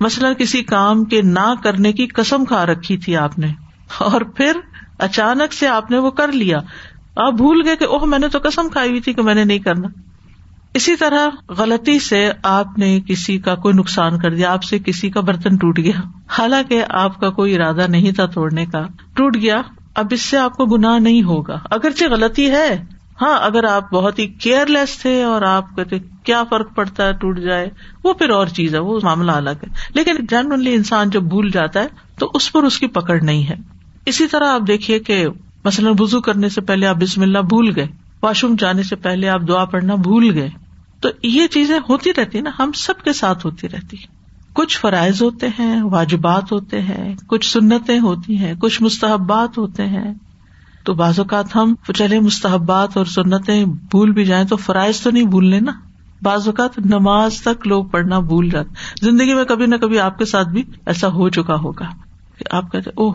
[0.00, 3.46] مثلاً کسی کام کے نہ کرنے کی قسم کھا رکھی تھی آپ نے۔
[3.98, 4.52] اور پھر
[4.98, 6.58] اچانک سے آپ نے وہ کر لیا۔
[7.16, 9.44] آپ بھول گئے کہ اوہ، میں نے تو قسم کھائی ہوئی تھی کہ میں نے
[9.44, 9.88] نہیں کرنا۔
[10.74, 15.10] اسی طرح غلطی سے آپ نے کسی کا کوئی نقصان کر دیا۔ آپ سے کسی
[15.10, 16.00] کا برتن ٹوٹ گیا۔
[16.38, 19.62] حالانکہ آپ کا کوئی ارادہ نہیں تھا توڑنے کا۔ ٹوٹ گیا۔
[19.94, 22.84] اب اس سے آپ کو گناہ نہیں ہوگا۔ اگرچہ غلطی ہے۔
[23.20, 27.12] ہاں اگر آپ بہت ہی کیئر لیس تھے اور آپ کہتے کیا فرق پڑتا ہے،
[27.12, 27.70] ٹوٹ جائے،
[28.04, 31.82] وہ پھر اور چیز ہے، وہ معاملہ الگ ہے۔ لیکن جنرلی انسان جب بھول جاتا
[31.82, 33.54] ہے، تو اس پر اس کی پکڑ نہیں ہے۔
[34.06, 35.26] اسی طرح آپ دیکھیے کہ
[35.64, 37.86] مثلاً وزو کرنے سے پہلے آپ بسم اللہ بھول گئے،
[38.22, 40.48] واش روم جانے سے پہلے آپ دعا پڑھنا بھول گئے۔
[41.00, 43.96] تو یہ چیزیں ہوتی رہتی نا، ہم سب کے ساتھ ہوتی رہتی۔
[44.52, 50.14] کچھ فرائض ہوتے ہیں، واجبات ہوتے ہیں، کچھ سنتیں ہوتی ہیں، کچھ مستحبات ہوتے ہیں۔
[50.86, 55.24] تو بعض اوقات ہم چلے مستحبات اور سنتیں بھول بھی جائیں تو فرائض تو نہیں
[55.24, 55.72] بھولنے نا؟
[56.22, 60.24] بعض اوقات نماز تک لوگ پڑھنا بھول جاتے زندگی میں کبھی نہ کبھی آپ کے
[60.24, 61.84] ساتھ بھی ایسا ہو چکا ہوگا
[62.38, 63.12] کہ آپ کہتے اوہ،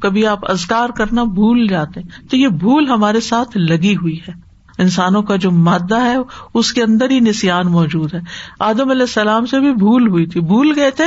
[0.00, 2.00] کبھی آپ ازکار کرنا بھول جاتے
[2.30, 4.32] تو یہ بھول ہمارے ساتھ لگی ہوئی ہے۔
[4.78, 6.16] انسانوں کا جو مادہ ہے،
[6.54, 8.20] اس کے اندر ہی نسان موجود ہے۔
[8.60, 11.04] آدم علیہ السلام سے بھی بھول ہوئی تھی۔ بھول گئے تھے۔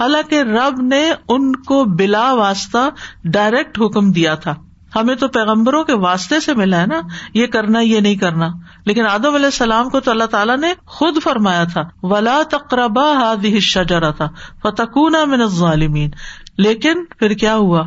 [0.00, 2.88] حالانکہ رب نے ان کو بلا واسطہ
[3.24, 4.54] ڈائریکٹ حکم دیا تھا۔
[4.96, 7.00] ہمیں تو پیغمبروں کے واسطے سے ملا ہے نا،
[7.34, 8.48] یہ کرنا، یہ نہیں کرنا۔
[8.84, 13.46] لیکن آدم علیہ السلام کو تو اللہ تعالیٰ نے خود فرمایا تھا، ولا تقربا ہاد
[13.88, 14.28] جرا تھا
[14.62, 16.10] فتح من ظالمین
[16.58, 17.82] لیکن پھر کیا ہوا؟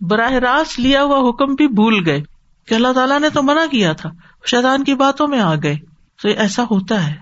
[0.00, 2.22] براہ راست لیا ہوا حکم بھی بھول گئے
[2.68, 4.10] کہ اللہ تعالیٰ نے تو منع کیا تھا،
[4.46, 5.76] شیطان کی باتوں میں آ گئے۔
[6.22, 7.14] تو ایسا ہوتا ہے۔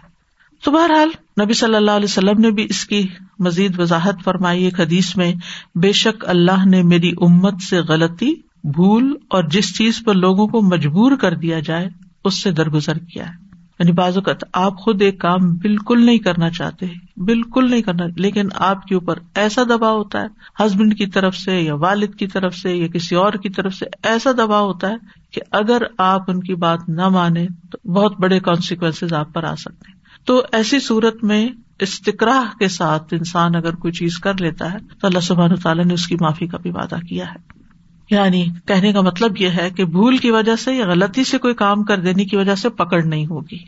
[0.65, 1.09] تو بہرحال
[1.43, 3.09] نبی صلی اللہ علیہ وسلم نے بھی اس کی
[3.39, 5.33] مزید وضاحت فرمائی ایک حدیث میں،
[5.75, 8.35] بے شک اللہ نے میری امت سے غلطی
[8.73, 11.89] بھول اور جس چیز پر لوگوں کو مجبور کر دیا جائے،
[12.25, 13.47] اس سے درگزر کیا ہے۔
[13.79, 18.49] یعنی بعض اوقات آپ خود ایک کام بالکل نہیں کرنا چاہتے، بالکل نہیں کرنا، لیکن
[18.55, 20.27] آپ کے اوپر ایسا دباؤ ہوتا ہے،
[20.65, 23.87] ہسبینڈ کی طرف سے یا والد کی طرف سے یا کسی اور کی طرف سے
[24.03, 24.97] ایسا دباؤ ہوتا ہے
[25.33, 29.55] کہ اگر آپ ان کی بات نہ مانے تو بہت بڑے کانسیکوینس آپ پر آ
[29.55, 31.49] سکتے ہیں۔ تو ایسی صورت میں
[31.81, 35.95] استقراہ کے ساتھ انسان اگر کوئی چیز کر لیتا ہے تو اللہ سبحان تعالیٰ نے
[35.95, 37.66] اس کی معافی کا بھی وعدہ کیا ہے۔
[38.11, 41.55] یعنی کہنے کا مطلب یہ ہے کہ بھول کی وجہ سے یا غلطی سے کوئی
[41.55, 43.59] کام کر دینے کی وجہ سے پکڑ نہیں ہوگی۔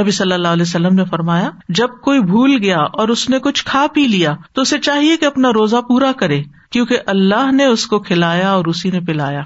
[0.00, 3.64] نبی صلی اللہ علیہ وسلم نے فرمایا، جب کوئی بھول گیا اور اس نے کچھ
[3.64, 6.42] کھا پی لیا، تو اسے چاہیے کہ اپنا روزہ پورا کرے،
[6.72, 9.42] کیونکہ اللہ نے اس کو کھلایا اور اسی نے پلایا۔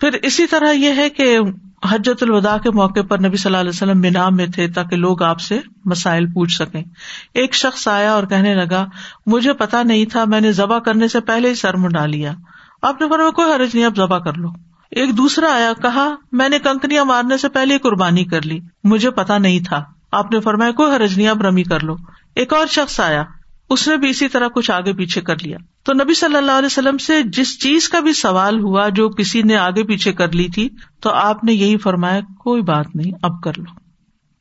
[0.00, 1.38] پھر اسی طرح یہ ہے کہ
[1.90, 5.22] حجت الوداع کے موقع پر نبی صلی اللہ علیہ وسلم مینا میں تھے تاکہ لوگ
[5.22, 6.82] آپ سے مسائل پوچھ سکیں۔
[7.34, 8.86] ایک شخص آیا اور کہنے لگا،
[9.26, 12.32] مجھے پتا نہیں تھا، میں نے ذبح کرنے سے پہلے ہی سر منڈا لیا۔
[12.82, 14.48] آپ نے فرمایا کوئی حرج نہیں، آپ ذبح کر لو۔
[14.90, 19.38] ایک دوسرا آیا، کہا، میں نے کنکریاں مارنے سے پہلے قربانی کر لی۔ مجھے پتا
[19.38, 21.96] نہیں تھا۔ آپ نے فرمایا، کوئی حرج نہیں، آپ رمی کر لو۔
[22.34, 23.24] ایک اور شخص آیا۔
[23.70, 26.66] اس نے بھی اسی طرح کچھ آگے پیچھے کر لیا۔ تو نبی صلی اللہ علیہ
[26.66, 30.48] وسلم سے جس چیز کا بھی سوال ہوا جو کسی نے آگے پیچھے کر لی
[30.48, 30.68] تھی،
[31.00, 33.80] تو آپ نے یہی فرمایا، کوئی بات نہیں، اب کر لو۔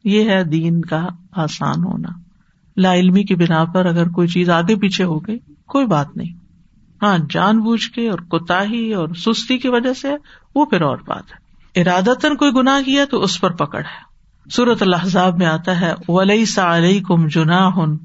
[0.04, 2.10] یہ ہے دین کا آسان ہونا۔
[2.78, 6.41] لا علمی کی بنا پر اگر کوئی چیز آگے پیچھے ہو گئی، کوئی بات نہیں۔
[7.02, 8.60] ہاں جان بوجھ کے اور کوتا
[8.96, 10.16] اور سستی کی وجہ سے
[10.56, 11.42] وہ پھر اور بات ہے۔
[11.82, 14.12] ارادتن کوئی گناہ کیا تو اس پر پکڑ ہے۔
[14.50, 17.98] سورت الحضاب میں آتا ہے ولی سا علیہ کم جنا ہن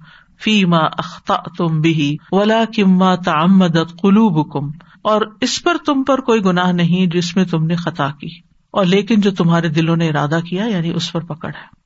[0.45, 4.71] فی ما اختا تم بھی ولا کما تعمدت قلوب کم
[5.03, 8.29] اور اس پر تم پر کوئی گناہ نہیں جس میں تم نے خطا کی۔
[8.71, 11.77] اور لیکن جو تمہارے دلوں نے ارادہ کیا یعنی اس پر پکڑ ہے۔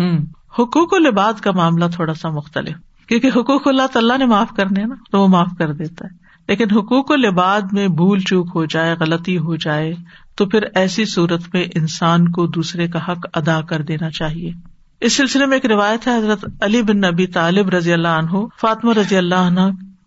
[0.00, 0.18] ہوں
[0.58, 2.76] حقوق و لباد کا معاملہ تھوڑا سا مختلف۔
[3.08, 6.70] کیونکہ حقوق اللہ تعالیٰ نے معاف کرنے نا، تو وہ معاف کر دیتا ہے۔ لیکن
[6.70, 9.94] حقوق و لباد میں بھول چوک ہو جائے، غلطی ہو جائے،
[10.36, 14.52] تو پھر ایسی صورت میں انسان کو دوسرے کا حق ادا کر دینا چاہیے۔
[15.00, 18.92] اس سلسلے میں ایک روایت ہے، حضرت علی بن نبی طالب رضی اللہ عنہ، فاطمہ
[18.92, 19.60] رضی اللہ عنہ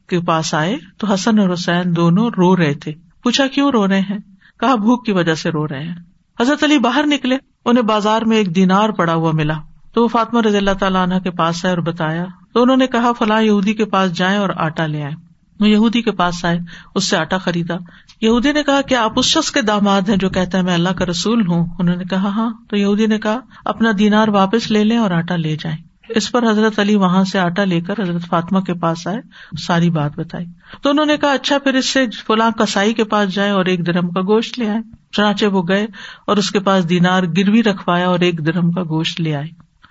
[0.09, 3.99] کے پاس آئے، تو حسن اور حسین دونوں رو رہے تھے۔ پوچھا، کیوں رو رہے
[3.99, 4.17] ہیں؟
[4.59, 5.95] کہا، بھوک کی وجہ سے رو رہے ہیں۔
[6.39, 9.53] حضرت علی باہر نکلے، انہیں بازار میں ایک دینار پڑا ہوا ملا۔
[9.93, 12.87] تو وہ فاطمہ رضی اللہ تعالیٰ عنہ کے پاس آئے اور بتایا، تو انہوں نے
[12.87, 15.28] کہا، فلاں یہودی کے پاس جائیں اور آٹا لے آئے
[15.59, 16.59] وہ یہودی کے پاس آئے،
[16.95, 17.73] اس سے آٹا خریدا۔
[18.21, 20.89] یہودی نے کہا کہ آپ اس شخص کے داماد ہیں جو کہتا ہے میں اللہ
[20.89, 24.83] کا رسول ہوں۔ انہوں نے کہا ہاں۔ تو یہودی نے کہا، اپنا دینار واپس لے
[24.83, 25.77] لیں اور آٹا لے جائیں۔
[26.09, 29.17] اس پر حضرت علی وہاں سے آٹا لے کر حضرت فاطمہ کے پاس آئے،
[29.59, 30.45] ساری بات بتائی۔
[30.81, 33.85] تو انہوں نے کہا اچھا پھر اس سے فلاں کسائی کے پاس جائے اور ایک
[33.85, 35.83] درم کا گوشت لے آئے۔ چنانچہ وہ گئے
[36.27, 39.47] اور اس کے پاس دینار گروی رکھوایا اور ایک درم کا گوشت لے آئے۔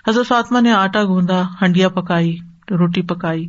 [0.09, 2.37] حضرت فاطمہ نے آٹا گوندا، ہنڈیا پکائی،
[2.71, 3.47] روٹی پکائی۔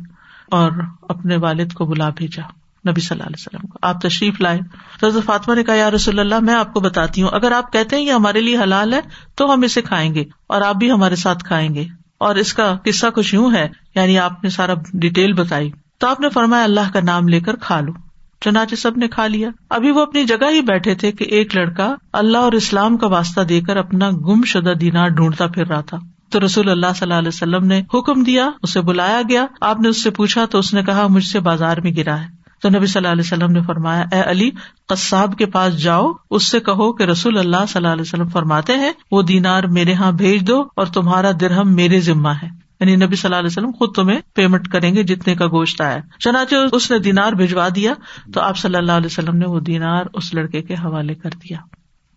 [0.50, 0.70] اور
[1.08, 2.42] اپنے والد کو بلا بھیجا
[2.90, 4.60] نبی صلی اللہ علیہ وسلم کو۔ آپ تشریف لائے۔
[5.00, 7.96] تو فاطمہ نے کہا، یا رسول اللہ، میں آپ کو بتاتی ہوں، اگر آپ کہتے
[7.96, 9.00] ہیں یہ ہمارے لیے حلال ہے،
[9.34, 11.84] تو ہم اسے کھائیں گے اور آپ بھی ہمارے ساتھ کھائیں گے۔
[12.18, 16.20] اور اس کا قصہ کچھ یوں ہے یعنی آپ نے سارا ڈیٹیل بتائی۔ تو آپ
[16.20, 17.92] نے فرمایا، اللہ کا نام لے کر کھا لو۔
[18.40, 21.94] چنانچہ سب نے کھا لیا۔ ابھی وہ اپنی جگہ ہی بیٹھے تھے کہ ایک لڑکا
[22.12, 25.98] اللہ اور اسلام کا واسطہ دے کر اپنا گم شدہ دینار ڈھونڈتا پھر رہا تھا۔
[26.30, 29.88] تو رسول اللہ صلی اللہ علیہ وسلم نے حکم دیا، اسے بلایا گیا۔ آپ نے
[29.88, 32.86] اس سے پوچھا تو اس نے کہا، مجھ سے بازار میں گرا ہے۔ تو نبی
[32.86, 34.50] صلی اللہ علیہ وسلم نے فرمایا، اے علی،
[34.88, 38.72] قصاب کے پاس جاؤ، اس سے کہو کہ رسول اللہ صلی اللہ علیہ وسلم فرماتے
[38.72, 42.48] ہیں، وہ دینار میرے یہاں بھیج دو اور تمہارا درہم میرے ذمہ ہے۔
[42.80, 45.98] یعنی نبی صلی اللہ علیہ وسلم خود تمہیں پیمنٹ کریں گے جتنے کا گوشت آیا۔
[46.18, 47.94] چنانچہ اس نے دینار بھجوا دیا
[48.34, 51.58] تو آپ صلی اللہ علیہ وسلم نے وہ دینار اس لڑکے کے حوالے کر دیا۔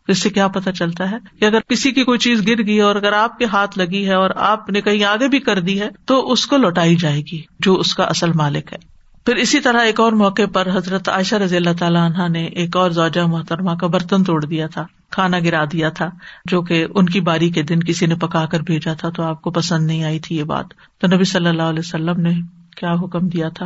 [0.08, 2.96] اس سے کیا پتا چلتا ہے کہ اگر کسی کی کوئی چیز گر گئی اور
[2.96, 5.90] اگر آپ کے ہاتھ لگی ہے اور آپ نے کہیں آگے بھی کر دی ہے
[6.06, 8.78] تو اس کو لوٹائی جائے گی جو اس کا اصل مالک ہے۔
[9.26, 12.78] پھر اسی طرح ایک اور موقع پر حضرت عائشہ رضی اللہ تعالیٰ عنہ نے ایک
[12.78, 16.10] اور زوجہ محترمہ کا برتن توڑ دیا تھا، کھانا گرا دیا تھا،
[16.46, 19.42] جو کہ ان کی باری کے دن کسی نے پکا کر بھیجا تھا تو آپ
[19.42, 20.66] کو پسند نہیں آئی تھی یہ بات۔
[21.02, 22.34] تو نبی صلی اللہ علیہ وسلم نے
[22.78, 23.66] کیا حکم دیا تھا؟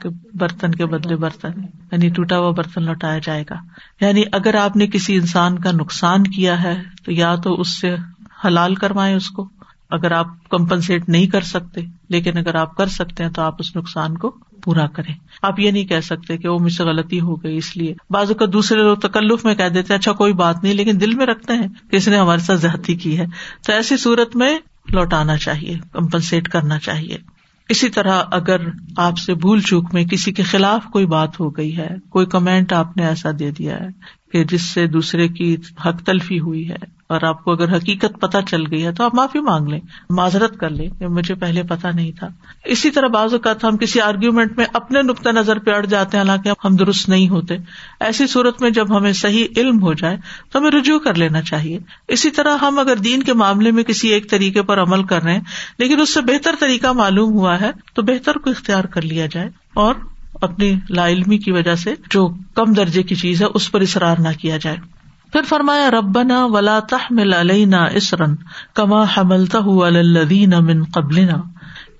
[0.00, 1.60] کہ برتن کے بدلے برتن
[1.92, 3.54] یعنی ٹوٹا ہوا برتن لوٹایا جائے گا۔
[4.00, 7.96] یعنی اگر آپ نے کسی انسان کا نقصان کیا ہے، تو یا تو اس سے
[8.44, 9.48] حلال کروائیں اس کو۔
[9.90, 13.76] اگر آپ کمپنسیٹ نہیں کر سکتے، لیکن اگر آپ کر سکتے ہیں، تو آپ اس
[13.76, 17.42] نقصان کو پورا کریں۔ آپ یہ نہیں کہہ سکتے کہ وہ مجھ سے غلطی ہو
[17.42, 20.74] گئی، اس لیے۔ بعض کا دوسرے لوگ تکلف میں کہہ دیتے اچھا کوئی بات نہیں،
[20.74, 23.26] لیکن دل میں رکھتے ہیں کہ اس نے ہمارے ساتھ زیادتی کی ہے۔
[23.66, 24.58] تو ایسی صورت میں
[24.92, 27.37] لوٹانا چاہیے، کمپنسیٹ کرنا چاہیے۔
[27.68, 28.56] اسی طرح اگر
[28.96, 32.72] آپ سے بھول چوک میں کسی کے خلاف کوئی بات ہو گئی ہے، کوئی کمنٹ
[32.72, 33.88] آپ نے ایسا دے دیا ہے
[34.32, 38.38] کہ جس سے دوسرے کی حق تلفی ہوئی ہے۔ اور آپ کو اگر حقیقت پتہ
[38.50, 41.90] چل گئی ہے تو آپ معافی مانگ لیں، معذرت کر لیں کہ مجھے پہلے پتا
[41.94, 42.28] نہیں تھا۔
[42.64, 46.24] اسی طرح بعض اوقات ہم کسی آرگیومنٹ میں اپنے نقطۂ نظر پہ اڑ جاتے ہیں،
[46.24, 47.56] حالانکہ ہم درست نہیں ہوتے۔
[48.00, 50.16] ایسی صورت میں جب ہمیں صحیح علم ہو جائے
[50.52, 54.08] تو ہمیں رجوع کر لینا چاہیے۔ اسی طرح ہم اگر دین کے معاملے میں کسی
[54.08, 55.44] ایک طریقے پر عمل کر رہے ہیں،
[55.78, 59.48] لیکن اس سے بہتر طریقہ معلوم ہوا ہے تو بہتر کو اختیار کر لیا جائے
[59.74, 59.94] اور
[60.34, 64.16] اپنی لا علمی کی وجہ سے جو کم درجے کی چیز ہے، اس پر اصرار
[64.18, 64.97] نہ کیا جائے۔
[65.32, 68.34] پھر فرمایا، ربنا ولا تحمل علینا اسرن
[68.74, 71.36] کما حملتا الذین من قبلنا۔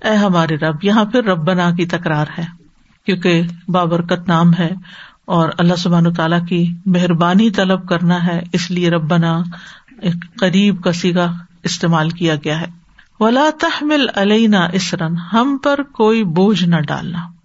[0.05, 2.45] اے ہمارے رب، یہاں پھر ربنا کی تکرار ہے،
[3.07, 4.71] کیونکہ بابرکت نام ہے
[5.25, 9.43] اور اللہ سبحان تعالیٰ کی مہربانی طلب کرنا ہے، اس لیے ربنا
[10.01, 12.67] ایک قریب کا سیگا استعمال کیا گیا ہے۔
[13.21, 17.38] ولا تحمل علینا اسرن ہم پر کوئی بوجھ نہ ڈالنا۔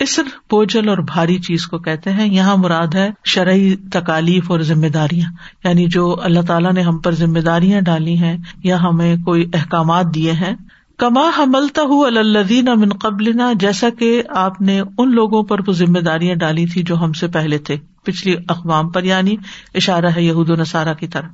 [0.00, 4.86] اسر بوجھل اور بھاری چیز کو کہتے ہیں۔ یہاں مراد ہے شرعی تکالیف اور ذمہ
[4.86, 5.30] داریاں
[5.64, 10.14] یعنی جو اللہ تعالیٰ نے ہم پر ذمہ داریاں ڈالی ہیں یا ہمیں کوئی احکامات
[10.14, 10.56] دیے ہیں۔
[10.98, 15.98] کما حملتا ہوں الدین امن قبل جیسا کہ آپ نے ان لوگوں پر وہ ذمہ
[15.98, 19.36] داریاں ڈالی تھی جو ہم سے پہلے تھے۔ پچھلی اقوام پر یعنی
[19.74, 21.30] اشارہ ہے یہود و نصارہ کی طرف۔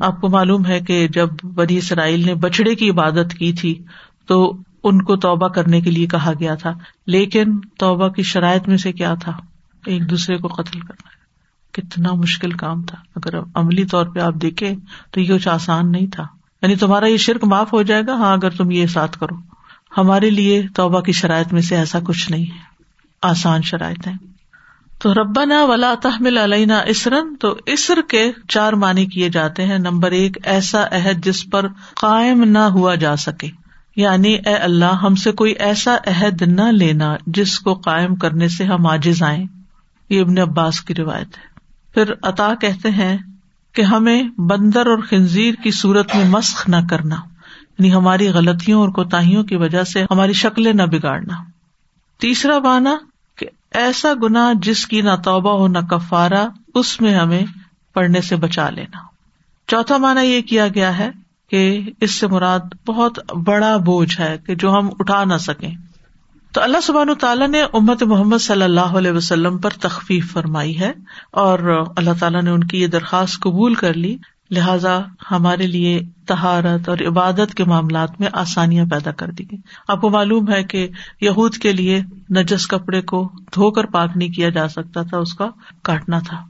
[0.00, 3.82] آپ کو معلوم ہے کہ جب بنی اسرائیل نے بچڑے کی عبادت کی تھی،
[4.26, 6.72] تو ان کو توبہ کرنے کے لیے کہا گیا تھا،
[7.06, 9.32] لیکن توبہ کی شرائط میں سے کیا تھا؟
[9.86, 11.20] ایک دوسرے کو قتل کرنا۔
[11.72, 14.74] کتنا مشکل کام تھا۔ اگر عملی طور پہ آپ دیکھیں
[15.10, 16.26] تو یہ کچھ آسان نہیں تھا۔
[16.62, 19.34] یعنی تمہارا یہ شرک معاف ہو جائے گا ہاں اگر تم یہ ساتھ کرو۔
[19.96, 22.58] ہمارے لیے توبہ کی شرائط میں سے ایسا کچھ نہیں ہے۔
[23.22, 24.12] آسان شرائط ہے
[24.98, 29.78] تو ربا نا ولا تحمل علینا اسرن تو اسر کے چار معنی کیے جاتے ہیں۔
[29.78, 33.59] نمبر ایک، ایسا عہد جس پر قائم نہ ہوا جا سکے۔
[34.00, 38.64] یعنی اے اللہ، ہم سے کوئی ایسا عہد نہ لینا جس کو قائم کرنے سے
[38.64, 39.46] ہم آجز آئیں۔
[40.08, 41.50] یہ ابن عباس کی روایت ہے۔
[41.94, 43.18] پھر عطا کہتے ہیں
[43.72, 47.14] کہ ہمیں بندر اور خنزیر کی صورت میں مسخ نہ کرنا
[47.78, 51.34] یعنی ہماری غلطیوں اور کوتاہیوں کی وجہ سے ہماری شکلیں نہ بگاڑنا۔
[52.20, 52.96] تیسرا بانا
[53.38, 57.42] کہ ایسا گنا جس کی نہ توبہ ہو نہ کفارا اس میں ہمیں
[57.94, 58.98] پڑھنے سے بچا لینا۔
[59.66, 61.10] چوتھا مانا یہ کیا گیا ہے
[61.50, 65.70] کہ اس سے مراد بہت بڑا بوجھ ہے کہ جو ہم اٹھا نہ سکیں۔
[66.52, 70.92] تو اللہ سبحان تعالیٰ نے امت محمد صلی اللہ علیہ وسلم پر تخفیف فرمائی ہے
[71.30, 74.16] اور اللہ تعالیٰ نے ان کی یہ درخواست قبول کر لی۔
[74.50, 75.00] لہذا
[75.30, 79.58] ہمارے لیے تہارت اور عبادت کے معاملات میں آسانیاں پیدا کر دی گئی
[79.88, 80.88] آپ کو معلوم ہے کہ
[81.20, 82.02] یہود کے لیے
[82.36, 85.46] نجس کپڑے کو دھو کر پاک نہیں کیا جا سکتا تھا، اس کا
[85.82, 86.44] کاٹنا تھا۔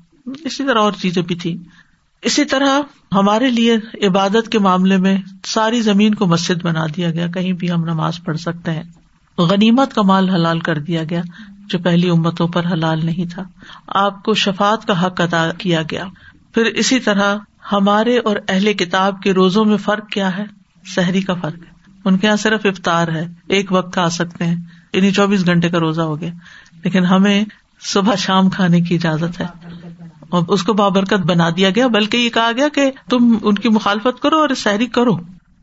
[0.45, 1.59] اسی طرح اور چیزیں بھی تھی
[2.23, 2.81] اسی طرح
[3.13, 7.71] ہمارے لیے عبادت کے معاملے میں ساری زمین کو مسجد بنا دیا گیا، کہیں بھی
[7.71, 8.83] ہم نماز پڑھ سکتے ہیں۔
[9.39, 11.23] غنیمت کا مال حلال کر دیا گیا،
[11.67, 13.43] جو پہلی امتوں پر حلال نہیں تھا۔
[13.87, 16.05] آپ کو شفات کا حق ادا کیا گیا۔
[16.55, 17.37] پھر اسی طرح
[17.73, 20.45] ہمارے اور اہل کتاب کے روزوں میں فرق کیا ہے؟
[20.85, 24.57] شہری کا فرق ہے۔ ان کے یہاں صرف افطار ہے، ایک وقت آ سکتے ہیں۔
[24.93, 26.31] یعنی چوبیس گھنٹے کا روزہ ہو گیا۔
[26.85, 27.45] لیکن ہمیں
[27.81, 29.47] صبح شام کھانے کی اجازت ہے۔
[30.31, 33.69] اور اس کو بابرکت بنا دیا گیا، بلکہ یہ کہا گیا کہ تم ان کی
[33.69, 35.17] مخالفت کرو اور سحری کرو۔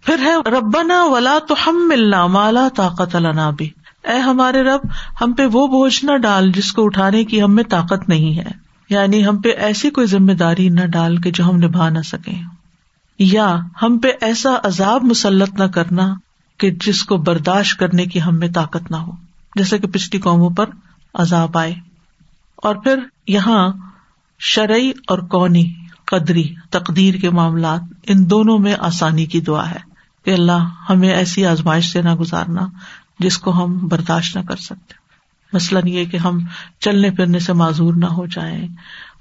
[0.06, 3.70] پھر ہے، ربنا ولا تو ہم ملنا مالا طاقت اللہ بھی
[4.04, 4.80] اے ہمارے رب،
[5.22, 8.68] ہم پہ وہ بوجھ نہ ڈال جس کو اٹھانے کی ہم میں طاقت نہیں ہے۔
[8.90, 12.42] یعنی ہم پہ ایسی کوئی ذمہ داری نہ ڈال کے جو ہم نبھا نہ سکیں۔
[13.20, 16.14] یا ہم پہ ایسا عذاب مسلط نہ کرنا
[16.60, 19.12] کہ جس کو برداشت کرنے کی ہم میں طاقت نہ ہو۔
[19.56, 20.66] جیسے کہ پچھلی قوموں پر
[21.14, 21.76] عذاب آئے۔
[22.56, 23.70] اور پھر یہاں
[24.40, 25.74] شرعی اور کونی
[26.06, 29.80] قدری تقدیر کے معاملات، ان دونوں میں آسانی کی دعا ہے
[30.26, 32.68] کہ اللہ ہمیں ایسی آزمائش سے نہ گزارنا
[33.20, 34.94] جس کو ہم برداشت نہ کر سکتے۔
[35.54, 36.40] مثلاً یہ کہ ہم
[36.80, 38.68] چلنے پھرنے سے معذور نہ ہو جائیں،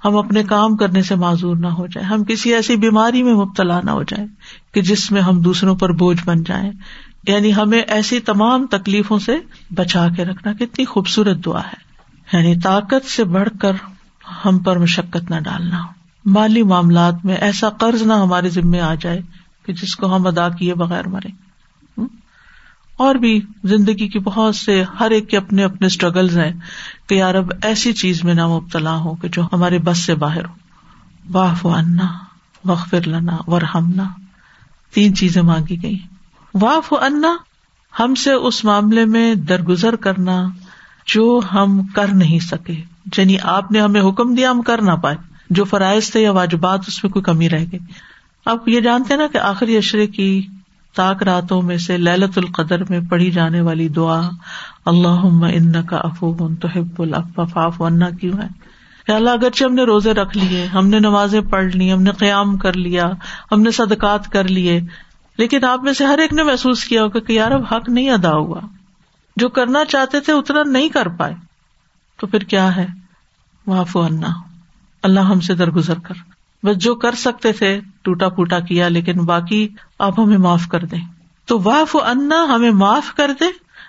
[0.05, 3.81] ہم اپنے کام کرنے سے معذور نہ ہو جائیں، ہم کسی ایسی بیماری میں مبتلا
[3.81, 4.27] نہ ہو جائیں
[4.73, 6.71] کہ جس میں ہم دوسروں پر بوجھ بن جائیں۔
[7.27, 9.37] یعنی ہمیں ایسی تمام تکلیفوں سے
[9.71, 11.87] بچا کے رکھنا کتنی خوبصورت دعا ہے۔
[12.33, 13.73] یعنی طاقت سے بڑھ کر
[14.45, 15.85] ہم پر مشقت نہ ڈالنا۔
[16.25, 19.21] مالی معاملات میں ایسا قرض نہ ہمارے ذمے آ جائے
[19.65, 21.47] کہ جس کو ہم ادا کیے بغیر مرے۔
[22.97, 26.53] اور بھی زندگی کی بہت سے ہر ایک کے اپنے اپنے اسٹرگلز ہیں
[27.09, 30.45] کہ یار اب ایسی چیز میں نہ مبتلا ہو کہ جو ہمارے بس سے باہر
[30.45, 30.53] ہو۔
[31.31, 32.07] واہ و انا
[33.05, 34.03] لنا ورحمنا
[34.93, 35.97] تین چیزیں مانگی گئی
[36.53, 37.37] واہ و انا
[37.99, 40.43] ہم سے اس معاملے میں درگزر کرنا
[41.07, 45.17] جو ہم کر نہیں سکے۔ یعنی آپ نے ہمیں حکم دیا ہم کر نہ پائے۔
[45.49, 47.79] جو فرائض تھے یا واجبات، اس میں کوئی کمی رہ گئی۔
[48.45, 50.47] آپ یہ جانتے نا کہ آخری اشرے کی
[50.95, 54.29] تاک راتوں میں سے للت القدر میں پڑھی جانے والی دعا
[54.85, 58.67] اللہ ان کا افو تو حب الفاف انا کیوں ہے؟
[59.13, 62.57] اللہ، اگرچہ ہم نے روزے رکھ لیے، ہم نے نمازیں پڑھ لی، ہم نے قیام
[62.57, 63.05] کر لیا،
[63.51, 64.81] ہم نے صدقات کر لیے،
[65.37, 68.09] لیکن آپ میں سے ہر ایک نے محسوس کیا ہوگا کہ یار اب حق نہیں
[68.09, 68.59] ادا ہوا۔
[69.35, 71.33] جو کرنا چاہتے تھے اتنا نہیں کر پائے۔
[72.19, 72.85] تو پھر کیا ہے؟
[73.67, 74.27] واف انا
[75.03, 76.13] اللہ ہم سے درگزر کر۔
[76.63, 79.67] بس جو کر سکتے تھے، ٹوٹا پوٹا کیا، لیکن باقی
[79.99, 81.05] آپ ہمیں معاف کر دیں۔
[81.45, 83.45] تو واف و انا ہمیں معاف کر دے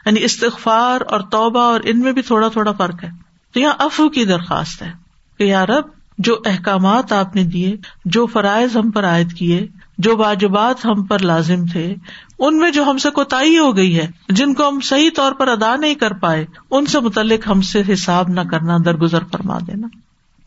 [0.06, 3.08] یعنی استغفار اور توبہ اور ان میں بھی تھوڑا تھوڑا فرق ہے۔
[3.52, 4.92] تو یہاں افو کی درخواست ہے
[5.38, 5.84] کہ یار اب
[6.18, 9.66] جو احکامات آپ نے دیے، جو فرائض ہم پر عائد کیے
[9.99, 11.94] جو واجبات ہم پر لازم تھے،
[12.38, 15.49] ان میں جو ہم سے کوتا ہو گئی ہے، جن کو ہم صحیح طور پر
[15.49, 19.88] ادا نہیں کر پائے، ان سے متعلق ہم سے حساب نہ کرنا، درگزر فرما دینا۔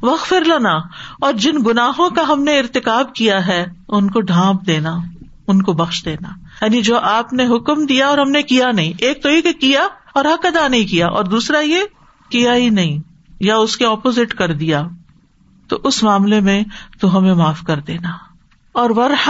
[0.02, 0.78] وقف لنا،
[1.22, 4.97] اور جن گناہوں کا ہم نے ارتکاب کیا ہے، ان کو ڈھانپ دینا،
[5.47, 6.30] ان کو بخش دینا۔
[6.62, 9.54] یعنی جو آپ نے حکم دیا اور ہم نے کیا نہیں، ایک تو یہ کہ
[9.54, 11.80] کیا اور حق ادا نہیں کیا، اور دوسرا یہ
[12.30, 12.97] کیا ہی نہیں،
[13.39, 14.88] یا اس کے اپوزٹ کر دیا۔
[15.68, 16.64] تو اس معاملے میں
[16.99, 18.30] تو ہمیں معاف کر دینا۔
[18.74, 19.30] اور ور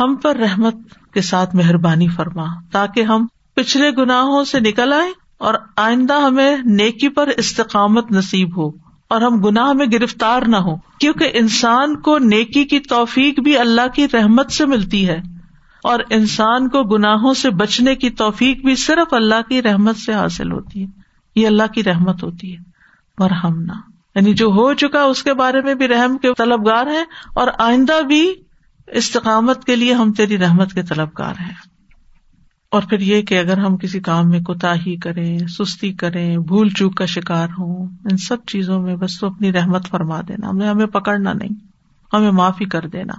[0.00, 0.74] ہم پر رحمت
[1.12, 7.08] کے ساتھ مہربانی فرما، تاکہ ہم پچھلے گناہوں سے نکل آئے اور آئندہ ہمیں نیکی
[7.08, 8.70] پر استقامت نصیب ہو
[9.08, 13.88] اور ہم گناہ میں گرفتار نہ ہو کیونکہ انسان کو نیکی کی توفیق بھی اللہ
[13.94, 15.20] کی رحمت سے ملتی ہے
[15.82, 20.52] اور انسان کو گناہوں سے بچنے کی توفیق بھی صرف اللہ کی رحمت سے حاصل
[20.52, 20.86] ہوتی ہے۔
[21.34, 22.62] یہ اللہ کی رحمت ہوتی ہے۔
[23.18, 23.74] مرحمنا
[24.14, 27.04] یعنی جو ہو چکا اس کے بارے میں بھی رحم کے طلبگار ہیں
[27.34, 28.34] اور آئندہ بھی
[28.86, 31.54] استقامت کے لیے ہم تیری رحمت کے طلبگار ہیں۔
[32.70, 36.68] اور پھر یہ کہ اگر ہم کسی کام میں کوتا ہی کریں، سستی کریں، بھول
[36.68, 40.68] چوک کا شکار ہوں، ان سب چیزوں میں بس تو اپنی رحمت فرما دینا۔ ہمیں
[40.68, 41.66] ہمیں پکڑنا نہیں۔
[42.12, 43.14] ہمیں معافی کر دینا۔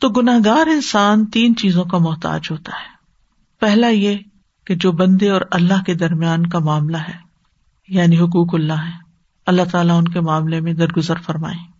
[0.00, 2.96] تو گناہ گار انسان تین چیزوں کا محتاج ہوتا ہے۔
[3.60, 4.16] پہلا یہ
[4.66, 7.14] کہ جو بندے اور اللہ کے درمیان کا معاملہ ہے
[7.88, 9.05] یعنی حقوق اللہ ہے
[9.46, 11.76] اللہ تعالیٰ ان کے معاملے میں درگزر فرمائے۔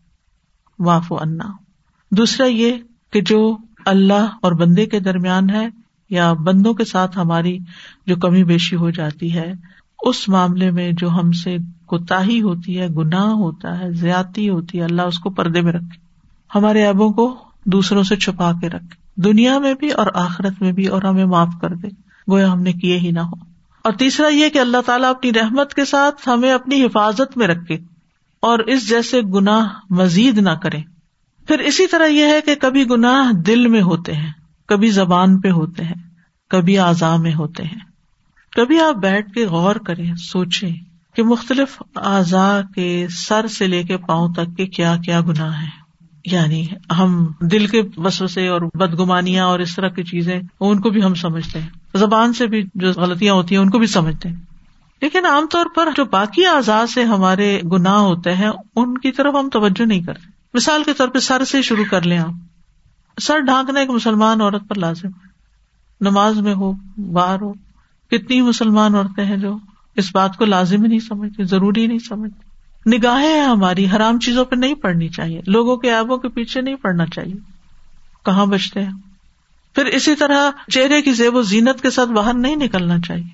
[0.78, 1.44] واف و انا
[2.10, 2.72] دوسرا یہ
[3.12, 3.56] کہ جو
[3.86, 5.68] اللہ اور بندے کے درمیان ہے
[6.10, 7.58] یا بندوں کے ساتھ ہماری
[8.06, 9.52] جو کمی بیشی ہو جاتی ہے،
[10.02, 11.56] اس معاملے میں جو ہم سے
[11.86, 16.00] کوتا ہوتی ہے، گناہ ہوتا ہے، زیادتی ہوتی ہے، اللہ اس کو پردے میں رکھے۔
[16.54, 20.86] ہمارے ایبوں کو دوسروں سے چھپا کے رکھے۔ دنیا میں بھی اور آخرت میں بھی
[20.86, 21.88] اور ہمیں معاف کر دے۔
[22.30, 23.55] گویا ہم نے کیے ہی نہ ہو۔
[23.86, 27.78] اور تیسرا یہ کہ اللہ تعالیٰ اپنی رحمت کے ساتھ ہمیں اپنی حفاظت میں رکھے
[28.40, 30.78] اور اس جیسے گناہ مزید نہ کرے۔
[31.48, 34.32] پھر اسی طرح یہ ہے کہ کبھی گناہ دل میں ہوتے ہیں،
[34.66, 35.94] کبھی زبان پہ ہوتے ہیں،
[36.50, 37.78] کبھی اعضاء میں ہوتے ہیں۔
[38.56, 40.76] کبھی آپ بیٹھ کے غور کریں، سوچیں
[41.16, 45.85] کہ مختلف اعضاء کے سر سے لے کے پاؤں تک کے کیا کیا گناہ ہیں۔
[46.26, 46.66] یعنی
[46.98, 51.14] ہم دل کے وسوسے اور بدگمانیاں اور اس طرح کی چیزیں، ان کو بھی ہم
[51.14, 54.36] سمجھتے ہیں۔ زبان سے بھی جو غلطیاں ہوتی ہیں، ان کو بھی سمجھتے ہیں۔
[55.00, 59.34] لیکن عام طور پر جو باقی اعضاء سے ہمارے گناہ ہوتے ہیں، ان کی طرف
[59.34, 62.32] ہم توجہ نہیں کرتے۔ مثال کے طور پہ سر سے شروع کر لیں آپ۔
[63.20, 65.28] سر ڈھانکنا ایک مسلمان عورت پر لازم ہے۔
[66.00, 66.72] نماز میں ہو،
[67.12, 67.52] باہر ہو،
[68.10, 69.58] کتنی مسلمان عورتیں ہیں جو
[69.96, 72.45] اس بات کو لازم ہی نہیں سمجھتی ضروری نہیں سمجھتی
[72.86, 76.74] نگاہیں ہیں ہماری، حرام چیزوں پہ نہیں پڑنی چاہیے، لوگوں کے ایبوں کے پیچھے نہیں
[76.74, 77.34] پڑنا چاہیے۔
[78.24, 78.92] کہاں بچتے ہیں؟
[79.74, 83.28] پھر اسی طرح چہرے کی زیب و زینت کے ساتھ باہر نہیں نکلنا چاہیے۔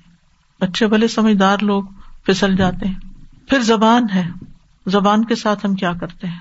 [0.59, 1.83] اچھے بھلے سمجھدار لوگ
[2.25, 2.99] پھسل جاتے ہیں۔
[3.49, 4.27] پھر زبان ہے۔
[4.85, 6.39] زبان کے ساتھ ہم کیا کرتے ہیں؟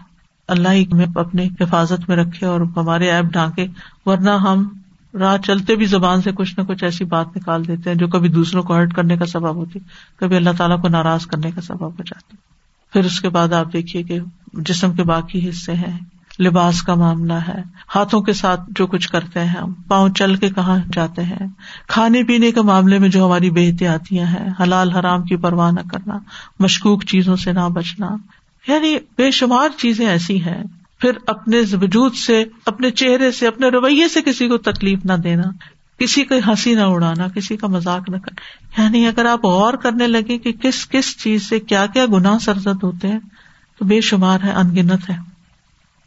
[0.49, 3.67] اللہ ہی ہمیں اپنی حفاظت میں رکھے اور ہمارے ایپ ڈھانکے،
[4.07, 4.69] ورنہ ہم
[5.15, 8.29] راہ چلتے بھی زبان سے کچھ نہ کچھ ایسی بات نکال دیتے ہیں جو کبھی
[8.29, 9.79] دوسروں کو ہرٹ کرنے کا سبب ہوتی،
[10.17, 12.52] کبھی اللہ تعالیٰ کو ناراض کرنے کا سبب ہو جاتی۔
[12.93, 14.21] پھر اس کے بعد آپ دیکھیے کہ
[14.53, 15.99] جسم کے باقی حصے ہیں۔
[16.41, 17.63] لباس کا معاملہ ہے۔
[17.95, 21.47] ہاتھوں کے ساتھ جو کچھ کرتے ہیں ہم، پاؤں چل کے کہاں جاتے ہیں۔
[21.89, 25.89] کھانے پینے کے معاملے میں جو ہماری بے احتیاطیاں ہیں، حلال حرام کی پرواہ نہ
[25.89, 26.19] کرنا،
[26.59, 28.09] مشکوک چیزوں سے نہ بچنا۔
[28.69, 30.63] یعنی بے شمار چیزیں ایسی ہیں۔
[30.99, 35.45] پھر اپنے وجود سے، اپنے چہرے سے، اپنے رویے سے کسی کو تکلیف نہ دینا۔
[36.03, 40.07] کسی کو ہنسی نہ اڑانا، کسی کا مذاق نہ کرنا۔ یعنی اگر آپ غور کرنے
[40.07, 43.19] لگے کہ کس کس چیز سے کیا کیا گناہ سرزد ہوتے ہیں،
[43.79, 45.17] تو بے شمار ہے، انگنت ہے۔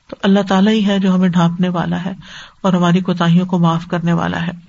[0.10, 2.14] تو اللہ تعالیٰ ہی ہے جو ہمیں ڈھانپنے والا ہے
[2.62, 4.64] اور ہماری کوتاہیوں کو معاف کرنے والا ہے۔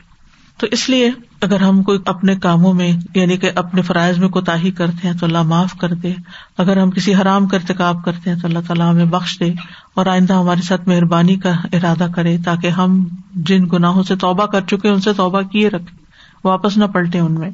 [0.57, 4.57] تو اس لیے اگر ہم کوئی اپنے کاموں میں یعنی کہ اپنے فرائض میں کوتا
[4.77, 6.13] کرتے ہیں تو اللہ معاف کر دے۔
[6.59, 9.53] اگر ہم کسی حرام کا ارتقاب کرتے ہیں تو اللہ تعالیٰ ہمیں بخش دے
[9.95, 13.05] اور آئندہ ہمارے ساتھ مہربانی کا ارادہ کرے تاکہ ہم
[13.35, 15.97] جن گناہوں سے توبہ کر چکے ان سے توبہ کیے رکھے
[16.45, 17.51] واپس نہ پلٹے ان میں۔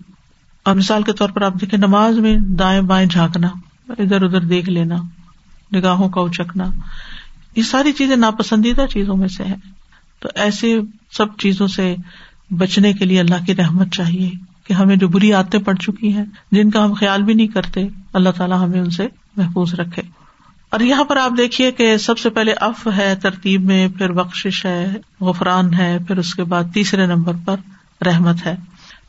[0.62, 3.48] اور مثال کے طور پر آپ دیکھیں، نماز میں دائیں بائیں جھانکنا،
[3.88, 4.96] ادھر ادھر دیکھ لینا،
[5.74, 6.64] نگاہوں کا اچکنا،
[7.56, 9.54] یہ ساری چیزیں ناپسندیدہ چیزوں میں سے ہے
[10.20, 10.80] تو ایسے
[11.12, 11.96] سب چیزوں سے
[12.58, 14.30] بچنے کے لیے اللہ کی رحمت چاہیے
[14.64, 17.88] کہ ہمیں جو بری عادتیں پڑ چکی ہیں، جن کا ہم خیال بھی نہیں کرتے،
[18.12, 20.02] اللہ تعالیٰ ہمیں ان سے محفوظ رکھے۔
[20.70, 24.66] اور یہاں پر آپ دیکھیے کہ سب سے پہلے اف ہے، ترتیب میں، پھر بخش
[24.66, 27.56] ہے، غفران ہے، پھر اس کے بعد تیسرے نمبر پر
[28.06, 28.56] رحمت ہے۔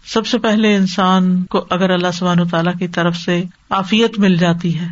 [0.06, 4.38] سب سے پہلے انسان کو اگر اللہ سبحان و تعالیٰ کی طرف سے عافیت مل
[4.38, 4.88] جاتی ہے،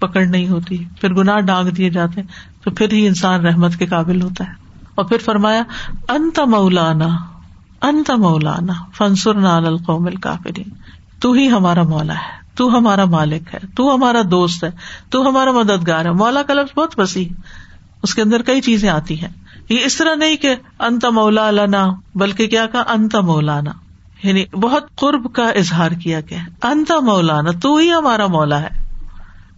[0.00, 2.28] پکڑ نہیں ہوتی، پھر گناہ ڈانگ دیے جاتے ہیں،
[2.64, 4.52] تو پھر ہی انسان رحمت کے قابل ہوتا ہے۔
[4.94, 5.62] اور پھر فرمایا،
[6.08, 7.08] انت مولانا
[7.82, 10.68] انت مولانا فنسر نال القوم الکافرین۔
[11.20, 14.70] تو ہی ہمارا مولا ہے، تو ہمارا مالک ہے، تو ہمارا دوست ہے،
[15.10, 17.24] تو ہمارا مددگار ہے۔ مولا کا لفظ بہت وسیع
[18.02, 19.28] اس کے اندر کئی چیزیں آتی ہیں۔
[19.68, 23.70] یہ اس طرح نہیں کہ انت مولا لنا، بلکہ کیا کہا؟ انت مولانا۔
[24.22, 28.68] یعنی بہت قرب کا اظہار کیا گیا انت مولانا، تو ہی ہمارا مولا ہے۔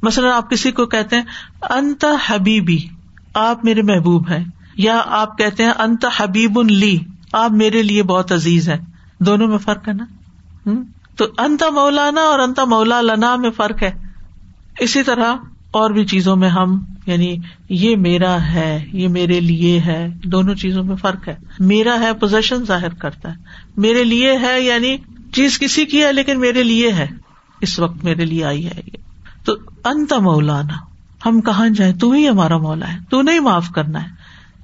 [0.02, 1.24] مثلاً آپ کسی کو کہتے ہیں،
[1.70, 2.78] انت حبیبی،
[3.34, 4.44] آپ میرے محبوب ہیں،
[4.76, 6.98] یا آپ کہتے ہیں، انت حبیب لی۔
[7.34, 8.76] آپ میرے لیے بہت عزیز ہے
[9.20, 10.04] دونوں میں فرق ہے نا؟
[11.16, 13.92] تو انتا مولانا اور انتا مولا لنا میں فرق ہے۔
[14.78, 15.34] اسی طرح
[15.70, 17.36] اور بھی چیزوں میں ہم یعنی
[17.68, 22.64] یہ میرا ہے، یہ میرے لیے ہے، دونوں چیزوں میں فرق ہے۔ میرا ہے پوزیشن
[22.64, 23.36] ظاہر کرتا ہے۔
[23.76, 24.96] میرے لیے ہے یعنی
[25.32, 27.06] چیز کسی کی ہے لیکن میرے لیے ہے۔
[27.60, 28.96] اس وقت میرے لیے آئی ہے یہ۔
[29.44, 29.52] تو
[29.84, 30.74] انت مولانا،
[31.26, 34.08] ہم کہاں جائیں؟ تو ہی ہمارا مولا ہے۔ تو نہیں معاف کرنا ہے۔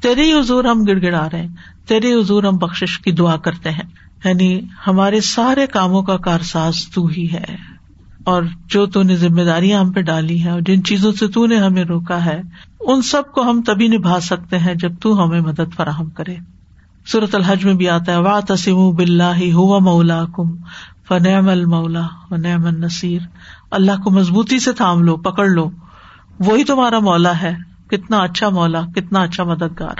[0.00, 1.48] تیرے ہی حضور ہم گڑ گڑا رہے ہیں۔
[1.90, 3.88] تیرے حضور ہم بخش کی دعا کرتے ہیں۔
[4.24, 7.44] یعنی ہمارے سارے کاموں کا کارساز تو ہی ہے۔
[8.24, 11.46] اور جو تو نے ذمہ داریاں ہم پہ ڈالی ہیں اور جن چیزوں سے تو
[11.46, 12.42] نے ہمیں روکا ہے،
[12.80, 16.36] ان سب کو ہم تبھی نبھا سکتے ہیں جب تو ہمیں مدد فراہم کرے۔
[17.06, 20.56] صورت الحج میں بھی آتا ہے واہ تسیم بلّہ ہوا مولا کم
[21.08, 23.22] فنعم المولا و نعم النصیر
[23.70, 25.70] اللہ کو مضبوطی سے تھام لو، پکڑ لو۔
[26.40, 27.56] وہی تمہارا مولا ہے،
[27.90, 29.94] کتنا اچھا مولا، کتنا اچھا مددگار۔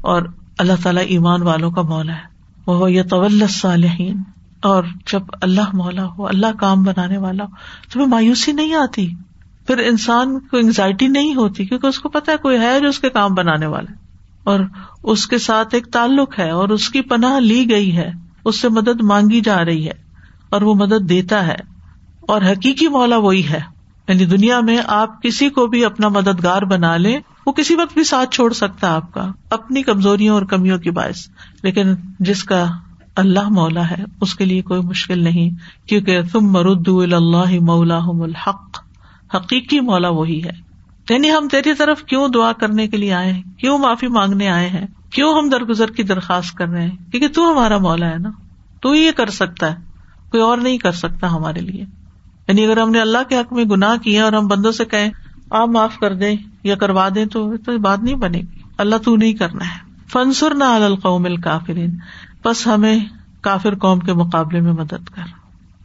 [0.00, 0.22] اور
[0.58, 2.34] اللہ تعالیٰ ایمان والوں کا مولا ہے۔
[2.66, 4.22] وہ یہ طول صالحین
[4.62, 7.48] اور جب اللہ مولا ہو، اللہ کام بنانے والا ہو،
[7.92, 9.10] تو مایوسی نہیں آتی۔
[9.66, 12.98] پھر انسان کو انگزائٹی نہیں ہوتی، کیونکہ اس کو پتا ہے کوئی ہے جو اس
[12.98, 13.96] کے کام بنانے والا ہے۔
[14.44, 14.60] اور
[15.02, 18.10] اس کے ساتھ ایک تعلق ہے، اور اس کی پناہ لی گئی ہے۔
[18.44, 19.92] اس سے مدد مانگی جا رہی ہے،
[20.50, 21.56] اور وہ مدد دیتا ہے۔
[22.20, 23.73] اور حقیقی مولا وہی ہے۔
[24.08, 28.04] یعنی دنیا میں آپ کسی کو بھی اپنا مددگار بنا لیں، وہ کسی وقت بھی
[28.04, 31.28] ساتھ چھوڑ سکتا ہے آپ کا، اپنی کمزوریوں اور کمیوں کی باعث۔
[31.62, 32.66] لیکن جس کا
[33.16, 35.50] اللہ مولا ہے، اس کے لیے کوئی مشکل نہیں،
[35.88, 38.84] کیونکہ تم مرد اللہ مولا الحق۔
[39.34, 40.64] حقیقی مولا وہی ہے۔
[41.10, 44.68] یعنی ہم تیری طرف کیوں دعا کرنے کے لیے آئے ہیں؟ کیوں معافی مانگنے آئے
[44.68, 48.30] ہیں؟ کیوں ہم درگزر کی درخواست کر رہے ہیں؟ کیونکہ تو ہمارا مولا ہے نا۔
[48.80, 49.76] تو یہ کر سکتا ہے۔
[50.30, 51.84] کوئی اور نہیں کر سکتا ہمارے لیے۔
[52.48, 55.10] یعنی اگر ہم نے اللہ کے حق میں گناہ کیے اور ہم بندوں سے کہیں
[55.50, 59.32] آپ معاف کر دیں یا کروا دیں تو بات نہیں بنے گی۔ اللہ تو نہیں
[59.32, 61.96] کرنا ہے۔ فنسر نہ القوم الکافرین۔
[62.44, 62.98] بس ہمیں
[63.40, 65.22] کافر قوم کے مقابلے میں مدد کر۔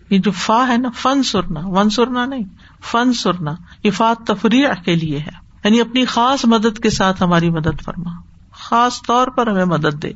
[0.10, 2.44] یہ جو فا ہے نا فن سرنا ون سرنا نہیں
[2.92, 7.50] فن سرنا یہ فا تفریح کے لیے ہے۔ یعنی اپنی خاص مدد کے ساتھ ہماری
[7.50, 8.10] مدد فرما۔
[8.52, 10.12] خاص طور پر ہمیں مدد دے۔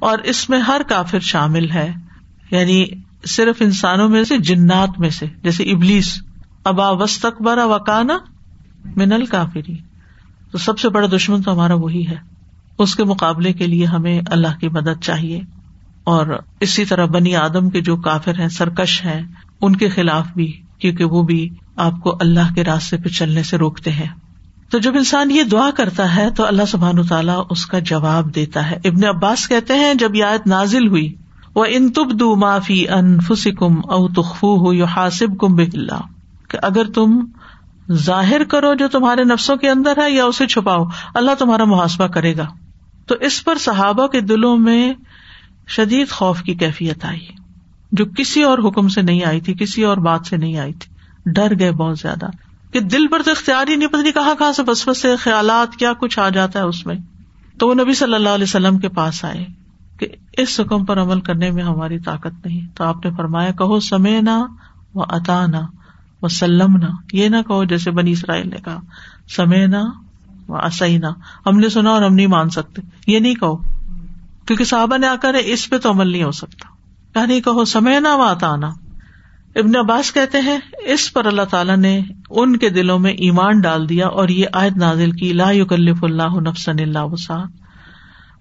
[0.00, 1.94] اور اس میں ہر کافر شامل ہے۔
[2.50, 2.86] یعنی
[3.24, 6.22] صرف انسانوں میں سے، جنات میں سے۔ جیسے ابلیس،
[6.64, 8.18] ابا وسط وسطبر وکانا
[8.96, 9.76] منل کافری
[10.50, 12.16] تو سب سے بڑا دشمن تو ہمارا وہی ہے۔
[12.78, 15.40] اس کے مقابلے کے لیے ہمیں اللہ کی مدد چاہیے۔
[16.04, 16.26] اور
[16.60, 19.22] اسی طرح بنی آدم کے جو کافر ہیں، سرکش ہیں،
[19.60, 23.56] ان کے خلاف بھی، کیونکہ وہ بھی آپ کو اللہ کے راستے پہ چلنے سے
[23.56, 24.08] روکتے ہیں۔
[24.70, 28.70] تو جب انسان یہ دعا کرتا ہے، تو اللہ سبحان تعالیٰ اس کا جواب دیتا
[28.70, 31.14] ہے۔ ابن عباس کہتے ہیں، جب یہ آیت نازل ہوئی
[31.56, 36.00] وہ ان تب دو معافی ان فسکم او تخفو ہو یو حاصب کم بلّہ
[36.48, 37.24] کہ اگر تم
[37.92, 40.84] ظاہر کرو جو تمہارے نفسوں کے اندر ہے یا اسے چھپاؤ،
[41.14, 42.46] اللہ تمہارا محاسبہ کرے گا۔
[43.06, 44.94] تو اس پر صحابہ کے دلوں میں
[45.68, 47.26] شدید خوف کی کیفیت آئی۔
[47.92, 50.94] جو کسی اور حکم سے نہیں آئی تھی، کسی اور بات سے نہیں آئی تھی۔
[51.32, 52.26] ڈر گئے بہت زیادہ
[52.72, 55.16] کہ دل پر تو اختیار ہی نہیں، پتہ نہیں کہاں کہاں سے بس بس سے
[55.16, 56.96] خیالات کیا کچھ آ جاتا ہے اس میں۔
[57.58, 59.65] تو وہ نبی صلی اللہ علیہ وسلم کے پاس آئے۔
[59.98, 63.80] کہ اس حکم پر عمل کرنے میں ہماری طاقت نہیں۔ تو آپ نے فرمایا، کہو
[63.80, 64.44] سمے نہ
[64.94, 65.66] و اتا نہ
[66.22, 68.80] و سلم نہ یہ نہ کہو، جیسے بنی اسرائیل نے کہا
[69.36, 69.82] سمے نہ
[70.48, 71.06] و اصئی نہ
[71.46, 73.56] ہم نے سنا اور ہم نہیں مان سکتے۔ یہ نہیں کہو،
[74.46, 76.68] کیونکہ صحابہ نے آ کر اس پہ تو عمل نہیں ہو سکتا۔
[77.14, 78.66] کہانی کہو سمے نہ و اتا نہ
[79.56, 83.88] ابن عباس کہتے ہیں، اس پر اللہ تعالیٰ نے ان کے دلوں میں ایمان ڈال
[83.88, 87.36] دیا اور یہ عائد نازل کی، لا یکلف اللہ نفسن اللہ وسا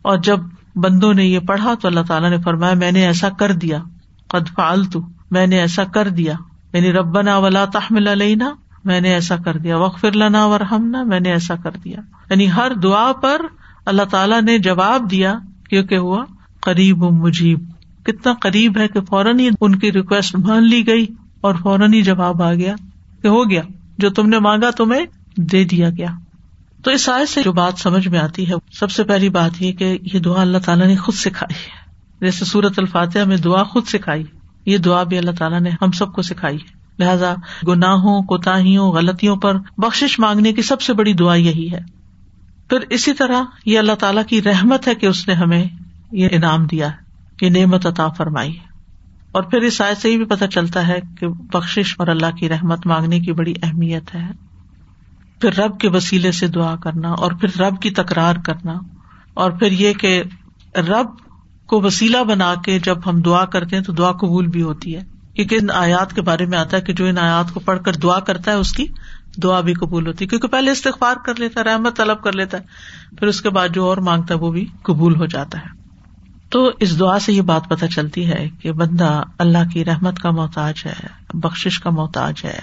[0.01, 0.39] اور جب
[0.76, 3.84] بندوں نے یہ پڑھا تو اللہ تعالیٰ نے فرمایا، میں نے ایسا کر دیا۔
[4.28, 4.97] قد فعلت
[5.32, 6.34] میں نے ایسا کر دیا۔
[6.73, 8.49] یعنی ربنا ولا تحمل علینا،
[8.86, 11.97] میں نے ایسا کر دیا۔ وقف لنا ورحمنا، میں نے ایسا کر دیا۔
[12.30, 13.41] یعنی ہر دعا پر
[13.86, 15.36] اللہ تعالیٰ نے جواب دیا
[15.69, 16.26] کیونکہ ہوا؟
[16.61, 17.59] قریب و مجیب۔
[18.03, 21.05] کتنا قریب ہے کہ فوراً ہی ان کی ریکویسٹ مان لی گئی
[21.41, 22.76] اور فوراً ہی جواب آ گیا
[23.21, 23.61] کہ ہو گیا۔
[23.97, 25.05] جو تم نے مانگا تمہیں
[25.38, 26.07] دے دیا گیا۔
[26.86, 29.72] تو اس آئے سے جو بات سمجھ میں آتی ہے، سب سے پہلی بات یہ
[29.72, 31.90] کہ یہ دعا اللہ تعالیٰ نے خود سکھائی ہے۔
[32.22, 34.24] جیسے سورت الفاتحہ میں دعا خود سکھائی،
[34.66, 37.34] یہ دعا بھی اللہ تعالیٰ نے ہم سب کو سکھائی ہے۔ لہٰذا
[37.68, 41.80] گناہوں، کوتاہیوں، غلطیوں پر بخش مانگنے کی سب سے بڑی دعا یہی ہے۔
[42.70, 45.66] پھر اسی طرح یہ اللہ تعالیٰ کی رحمت ہے کہ اس نے ہمیں
[46.12, 46.90] یہ انعام دیا
[47.42, 48.58] یہ نعمت عطا فرمائی
[49.32, 52.50] اور پھر اس آئے سے یہ بھی پتہ چلتا ہے کہ بخش اور اللہ کی
[52.50, 54.55] رحمت مانگنے کی بڑی اہمیت ہے۔
[55.42, 58.74] پھر رب کے وسیلے سے دعا کرنا اور پھر رب کی تکرار کرنا
[59.34, 60.24] اور پھر یہ کہ
[60.76, 61.08] رب
[61.68, 65.02] کو وسیلہ بنا کے جب ہم دعا کرتے ہیں تو دعا قبول بھی ہوتی ہے،
[65.34, 67.94] کیونکہ ان آیات کے بارے میں آتا ہے کہ جو ان آیات کو پڑھ کر
[67.94, 68.88] دعا کرتا ہے، اس کی
[69.44, 72.58] دعا بھی قبول ہوتی ہے۔ کیونکہ پہلے استغفار کر لیتا ہے، رحمت طلب کر لیتا
[72.58, 72.64] ہے،
[73.16, 75.68] پھر اس کے بعد جو اور مانگتا ہے وہ بھی قبول ہو جاتا ہے۔
[76.50, 80.32] تو اس دعا سے یہ بات پتہ چلتی ہے کہ بندہ اللہ کی رحمت کا
[80.32, 82.60] محتاج ہے بخش کا محتاج ہے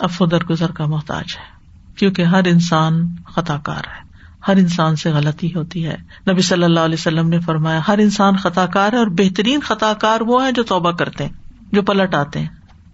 [0.00, 1.57] افو درگزر کا محتاج ہے۔
[1.98, 4.08] کیونکہ ہر انسان خطا کار ہے۔
[4.48, 5.96] ہر انسان سے غلطی ہوتی ہے۔
[6.30, 9.92] نبی صلی اللہ علیہ وسلم نے فرمایا، ہر انسان خطا کار ہے اور بہترین خطا
[9.92, 11.32] کار وہ ہے جو توبہ کرتے ہیں،
[11.72, 12.46] جو پلٹ آتے ہیں،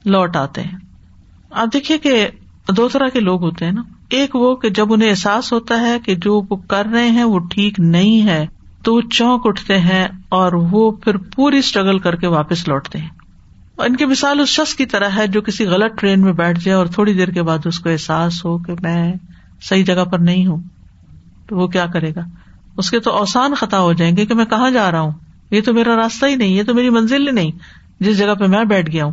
[0.04, 0.78] لوٹ آتے ہیں۔
[1.50, 2.28] آپ دیکھیے کہ
[2.68, 5.98] دو طرح کے لوگ ہوتے ہیں نا۔ ایک وہ کہ جب انہیں احساس ہوتا ہے
[5.98, 8.46] کہ جو وہ کر رہے ہیں وہ ٹھیک نہیں ہے،
[8.82, 13.08] تو وہ چونک اٹھتے ہیں اور وہ پھر پوری اسٹرگل کر کے واپس لوٹتے ہیں۔
[13.78, 16.76] ان کی مثال اس شخص کی طرح ہے جو کسی غلط ٹرین میں بیٹھ جائے
[16.76, 19.12] اور تھوڑی دیر کے بعد اس کو احساس ہو کہ میں
[19.62, 20.62] صحیح جگہ پر نہیں ہوں،
[21.48, 22.20] تو وہ کیا کرے گا؟
[22.76, 25.12] اس کے تو اوسان خطا ہو جائیں گے کہ میں کہاں جا رہا ہوں؟
[25.50, 27.50] یہ تو میرا راستہ ہی نہیں، یہ تو میری منزل ہی نہیں،
[28.00, 29.12] جس جگہ پہ میں بیٹھ گیا ہوں۔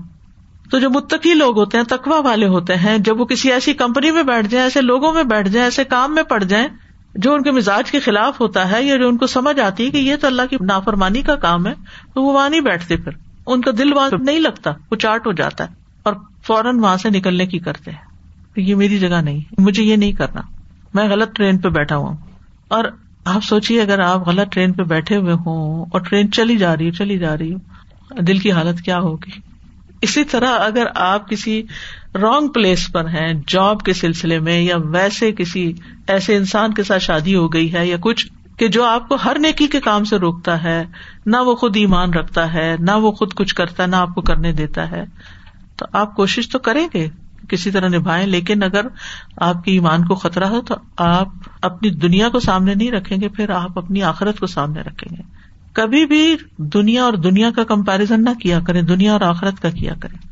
[0.71, 4.11] تو جو متقی لوگ ہوتے ہیں تکوا والے ہوتے ہیں، جب وہ کسی ایسی کمپنی
[4.11, 6.67] میں بیٹھ جائیں، ایسے لوگوں میں بیٹھ جائیں، ایسے کام میں پڑ جائیں،
[7.15, 9.89] جو ان کے مزاج کے خلاف ہوتا ہے یا جو ان کو سمجھ آتی ہے
[9.89, 11.73] کہ یہ تو اللہ کی نافرمانی کا کام ہے،
[12.13, 15.31] تو وہ وہاں نہیں بیٹھتے پھر۔ ان کا دل وہاں نہیں لگتا وہ چاٹ ہو
[15.31, 15.69] جاتا ہے
[16.03, 18.11] اور فوراً وہاں سے نکلنے کی کرتے ہیں۔
[18.55, 20.41] یہ میری جگہ نہیں مجھے یہ نہیں کرنا۔
[20.93, 22.17] میں غلط ٹرین پہ بیٹھا ہوں۔
[22.67, 22.83] اور
[23.25, 26.91] آپ سوچیے اگر آپ غلط ٹرین پہ بیٹھے ہوئے ہوں اور ٹرین چلی جا رہی
[26.91, 27.57] چلی جا رہی ہو
[28.21, 29.31] دل کی حالت کیا ہوگی؟
[30.01, 31.63] اسی طرح اگر آپ کسی
[32.15, 35.73] رانگ پلیس پر ہیں جاب کے سلسلے میں یا ویسے کسی
[36.07, 38.27] ایسے انسان کے ساتھ شادی ہو گئی ہے یا کچھ
[38.61, 40.85] کہ جو آپ کو ہر نیکی کے کام سے روکتا ہے،
[41.25, 44.21] نہ وہ خود ایمان رکھتا ہے، نہ وہ خود کچھ کرتا ہے، نہ آپ کو
[44.21, 45.03] کرنے دیتا ہے۔
[45.75, 47.07] تو آپ کوشش تو کریں گے،
[47.49, 48.85] کسی طرح نبھائیں، لیکن اگر
[49.37, 51.27] آپ کے ایمان کو خطرہ ہو تو آپ
[51.61, 55.23] اپنی دنیا کو سامنے نہیں رکھیں گے، پھر آپ اپنی آخرت کو سامنے رکھیں گے۔
[55.73, 59.93] کبھی بھی دنیا اور دنیا کا کمپیرزن نہ کیا کرے دنیا اور آخرت کا کیا
[59.99, 60.30] کرے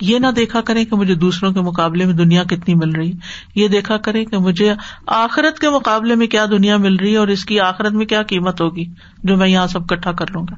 [0.00, 3.12] یہ نہ دیکھا کرے کہ مجھے دوسروں کے مقابلے میں دنیا کتنی مل رہی
[3.54, 4.74] یہ دیکھا کرے کہ مجھے
[5.06, 8.22] آخرت کے مقابلے میں کیا دنیا مل رہی ہے اور اس کی آخرت میں کیا
[8.22, 8.84] قیمت ہوگی
[9.24, 10.54] جو میں یہاں سب کٹھا کر لوں گا۔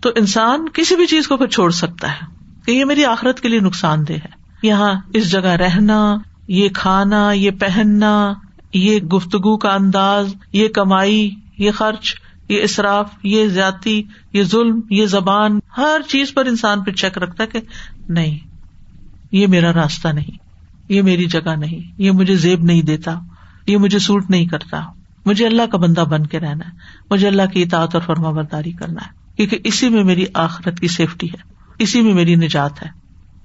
[0.00, 2.26] تو انسان کسی بھی چیز کو پھر چھوڑ سکتا ہے
[2.66, 6.16] کہ یہ میری آخرت کے لیے نقصان دہ ہے۔ یہاں اس جگہ رہنا،
[6.48, 8.34] یہ کھانا، یہ پہننا،
[8.74, 12.14] یہ گفتگو کا انداز، یہ کمائی، یہ خرچ،
[12.48, 14.02] یہ اصراف یہ زیادتی،
[14.32, 17.60] یہ ظلم، یہ زبان، ہر چیز پر انسان پہ چیک رکھتا ہے کہ
[18.08, 18.47] نہیں
[19.32, 20.38] یہ میرا راستہ نہیں،
[20.88, 23.18] یہ میری جگہ نہیں، یہ مجھے زیب نہیں دیتا،
[23.66, 24.82] یہ مجھے سوٹ نہیں کرتا۔
[25.26, 26.70] مجھے اللہ کا بندہ بن کے رہنا ہے،
[27.10, 30.88] مجھے اللہ کی اطاعت اور فرما برداری کرنا ہے، کیونکہ اسی میں میری آخرت کی
[30.88, 32.88] سیفٹی ہے، اسی میں میری نجات ہے۔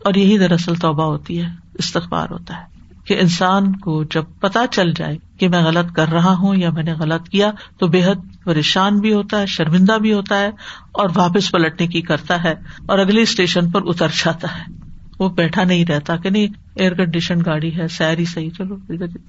[0.05, 2.73] اور یہی دراصل توبہ ہوتی ہے استغبار ہوتا ہے۔
[3.05, 6.83] کہ انسان کو جب پتا چل جائے کہ میں غلط کر رہا ہوں یا میں
[6.83, 10.47] نے غلط کیا، تو بے حد پریشان بھی ہوتا ہے، شرمندہ بھی ہوتا ہے
[10.91, 12.53] اور واپس پلٹنے کی کرتا ہے
[12.85, 14.82] اور اگلے اسٹیشن پر اتر جاتا ہے۔
[15.19, 18.75] وہ بیٹھا نہیں رہتا کہ نہیں ایئر کنڈیشن گاڑی ہے، سیر صحیح، چلو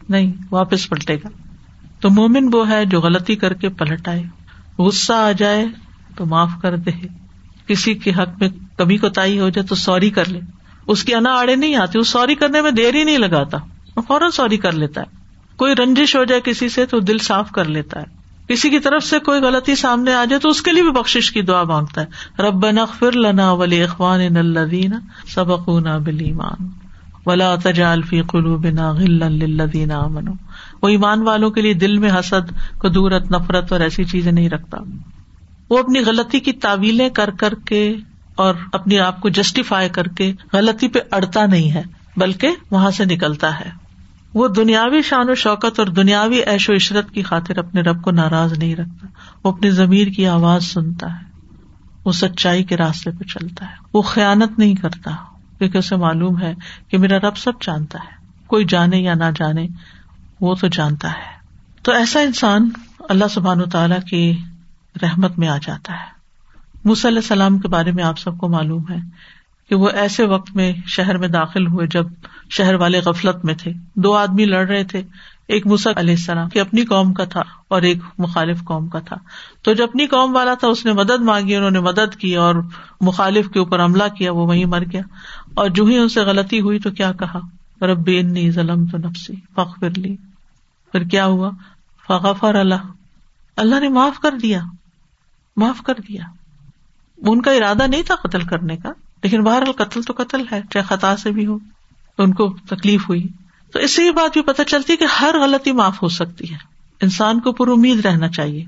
[0.08, 1.28] نہیں، واپس پلٹے گا۔
[2.00, 4.22] تو مومن وہ ہے جو غلطی کر کے پلٹ آئے۔
[4.78, 5.66] غصہ آ جائے
[6.16, 6.90] تو معاف کر دے۔
[7.66, 10.40] کسی کے حق میں کبھی کوتا ہو جائے تو سوری کر لے۔
[10.86, 13.58] اس کی انا آڑے نہیں آتی وہ سوری کرنے میں دیر ہی نہیں لگاتا۔
[13.96, 15.06] وہ فوراً سوری کر لیتا ہے۔
[15.56, 19.04] کوئی رنجش ہو جائے کسی سے تو دل صاف کر لیتا ہے۔ کسی کی طرف
[19.04, 22.02] سے کوئی غلطی سامنے آ جائے تو اس کے لیے بھی بخش کی دعا مانگتا
[22.02, 24.92] ہے۔ رب نغفر لنا ولی اخوان الذین
[25.34, 26.68] سبقونا بالایمان۔
[27.26, 30.34] ولا تجعل فی قلوبنا غلا للذین آمنوا۔
[30.82, 34.78] وہ ایمان والوں کے لیے دل میں حسد کدورت نفرت اور ایسی چیزیں نہیں رکھتا۔
[35.70, 37.96] وہ اپنی غلطی کی تعویلیں کر کر کے
[38.34, 41.82] اور اپنے آپ کو جسٹیفائی کر کے غلطی پہ اڑتا نہیں ہے،
[42.16, 43.83] بلکہ وہاں سے نکلتا ہے۔
[44.34, 48.10] وہ دنیاوی شان و شوکت اور دنیاوی ایش و عشرت کی خاطر اپنے رب کو
[48.10, 49.06] ناراض نہیں رکھتا۔
[49.44, 51.24] وہ اپنی ضمیر کی آواز سنتا ہے۔
[52.04, 55.10] وہ سچائی کے راستے پہ چلتا ہے۔ وہ خیانت نہیں کرتا،
[55.58, 56.54] کیونکہ اسے معلوم ہے
[56.88, 59.66] کہ میرا رب سب جانتا ہے۔ کوئی جانے یا نہ جانے،
[60.40, 61.34] وہ تو جانتا ہے۔
[61.82, 62.70] تو ایسا انسان
[63.08, 64.42] اللہ سبحان و تعالی کی
[65.02, 66.14] رحمت میں آ جاتا ہے۔
[66.88, 68.96] علیہ السلام کے بارے میں آپ سب کو معلوم ہے
[69.68, 72.06] کہ وہ ایسے وقت میں شہر میں داخل ہوئے جب
[72.50, 75.02] شہر والے غفلت میں تھے۔ دو آدمی لڑ رہے تھے۔
[75.48, 79.16] ایک موسا علیہ السلام کی اپنی قوم کا تھا اور ایک مخالف قوم کا تھا۔
[79.62, 82.54] تو جو اپنی قوم والا تھا، اس نے مدد مانگی، انہوں نے مدد کی اور
[83.00, 85.02] مخالف کے اوپر حملہ کیا، وہ وہیں مر گیا۔
[85.54, 87.38] اور جو ہی ان سے غلطی ہوئی تو کیا کہا؟
[87.84, 90.16] رب انی ظلم تو نفسی فخر لی۔
[90.92, 91.50] پھر کیا ہوا؟
[92.06, 92.92] فغفر اللہ
[93.56, 94.60] اللہ نے معاف کر دیا۔
[95.56, 96.22] معاف کر دیا۔
[97.18, 98.92] ان کا ارادہ نہیں تھا قتل کرنے کا؟
[99.24, 101.58] لیکن بہرحال قتل تو قتل ہے، چاہے خطا سے بھی ہو،
[102.18, 103.28] ان کو تکلیف ہوئی۔
[103.72, 106.56] تو اس سے یہ بات بھی پتا چلتی کہ ہر غلطی معاف ہو سکتی ہے۔
[107.00, 108.64] انسان کو پر امید رہنا چاہیے۔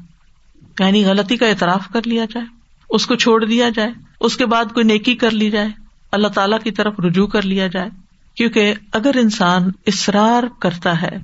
[0.81, 2.47] یعنی غلطی کا اعتراف کر لیا جائے،
[2.91, 3.91] اس کو چھوڑ دیا جائے،
[4.21, 5.69] اس کے بعد کوئی نیکی کر لی جائے،
[6.13, 7.89] اللہ تعالی کی طرف رجوع کر لیا جائے۔
[8.35, 11.19] کیونکہ اگر انسان اصرار کرتا ہے،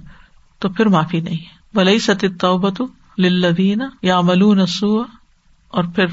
[0.58, 2.82] تو پھر معافی نہیں ہے۔ بلئی ست توبت
[4.02, 5.02] یا ملون سو
[5.68, 6.06] اور پھر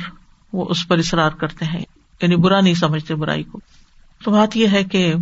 [0.54, 3.60] وہ اس پر اصرار کرتے ہیں۔ یعنی برا نہیں سمجھتے برائی کو۔
[4.24, 5.14] تو بات یہ ہے کہ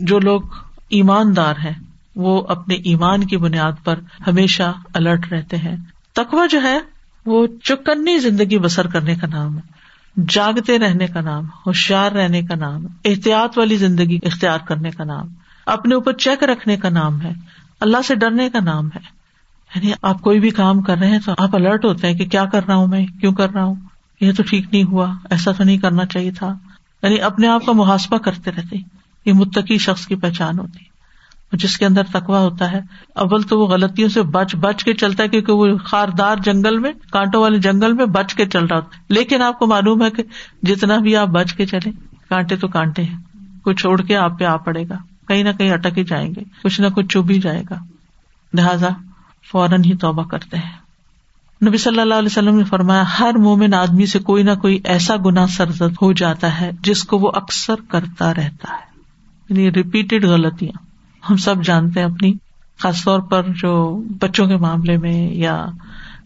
[0.00, 0.40] جو لوگ
[0.88, 1.72] ایماندار ہیں،
[2.16, 5.76] وہ اپنے ایمان کی بنیاد پر ہمیشہ الرٹ رہتے ہیں۔
[6.12, 6.78] تقوا جو ہے،
[7.26, 9.80] وہ چکنی زندگی بسر کرنے کا نام ہے۔
[10.28, 15.26] جاگتے رہنے کا نام، ہوشیار رہنے کا نام، احتیاط والی زندگی اختیار کرنے کا نام،
[15.66, 17.32] اپنے اوپر چیک رکھنے کا نام ہے،
[17.80, 19.20] اللہ سے ڈرنے کا نام ہے۔
[19.76, 22.44] یعنی آپ کوئی بھی کام کر رہے ہیں تو آپ الرٹ ہوتے ہیں کہ کیا
[22.44, 23.74] کر رہا ہوں میں، کیوں کر رہا ہوں؟
[24.20, 26.58] یہ تو ٹھیک نہیں ہوا، ایسا تو نہیں کرنا چاہیے تھا۔
[27.02, 28.76] یعنی اپنے آپ کا محاسبہ کرتے رہتے،
[29.26, 30.90] یہ متقی شخص کی پہچان ہوتی۔
[31.52, 32.80] جس کے اندر تکوا ہوتا ہے،
[33.14, 36.92] اول تو وہ غلطیوں سے بچ بچ کے چلتا ہے، کیونکہ وہ خاردار جنگل میں،
[37.12, 40.10] کانٹوں والے جنگل میں بچ کے چل رہا ہوتا ہے۔ لیکن آپ کو معلوم ہے
[40.10, 40.22] کہ
[40.62, 41.90] جتنا بھی آپ بچ کے چلے
[42.28, 43.18] کانٹے تو کانٹے ہیں۔
[43.62, 44.96] کوئی چھوڑ کے آپ پہ آ پڑے گا۔
[45.28, 47.76] کہیں نہ کہیں اٹک ہی جائیں گے، کچھ نہ کچھ چب ہی جائے گا۔
[48.54, 48.88] لہذا
[49.52, 50.79] فوراً ہی توبہ کرتے ہیں۔
[51.66, 55.16] نبی صلی اللہ علیہ وسلم نے فرمایا، ہر مومن آدمی سے کوئی نہ کوئی ایسا
[55.26, 59.00] گنا سرزد ہو جاتا ہے جس کو وہ اکثر کرتا رہتا ہے۔
[59.48, 60.78] یعنی ریپیٹڈ غلطیاں۔
[61.30, 62.32] ہم سب جانتے ہیں اپنی،
[62.78, 65.66] خاص طور پر جو بچوں کے معاملے میں یا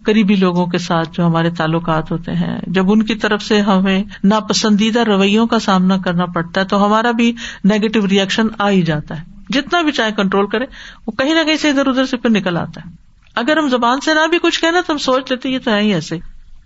[0.04, 4.04] قریبی لوگوں کے ساتھ جو ہمارے تعلقات ہوتے ہیں۔ جب ان کی طرف سے ہمیں
[4.24, 7.32] ناپسندیدہ رویوں کا سامنا کرنا پڑتا ہے تو ہمارا بھی
[7.64, 10.64] نیگیٹو ریئیکشن آ ہی جاتا ہے۔ جتنا بھی چاہے کنٹرول کرے،
[11.06, 13.03] وہ کہیں نہ کہیں سے ادھر ادھر سے پھر نکل آتا ہے۔
[13.34, 15.80] اگر ہم زبان سے نہ بھی کچھ کہنا تو ہم سوچ لیتے یہ تو ہے
[15.80, 16.18] ہی ایسے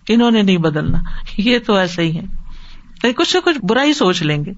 [0.09, 0.99] انہوں نے نہیں بدلنا
[1.39, 4.53] یہ تو ایسے ہی ہے کچھ نہ کچھ برا ہی سوچ لیں گے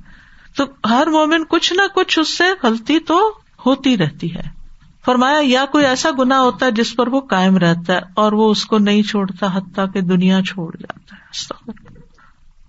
[0.56, 3.32] تو ہر مومن کچھ نہ کچھ اس سے غلطی تو
[3.66, 4.61] ہوتی رہتی ہے
[5.04, 8.50] فرمایا، یا کوئی ایسا گنا ہوتا ہے جس پر وہ کائم رہتا ہے اور وہ
[8.50, 11.70] اس کو نہیں چھوڑتا حتیٰ کہ دنیا چھوڑ جاتا ہے۔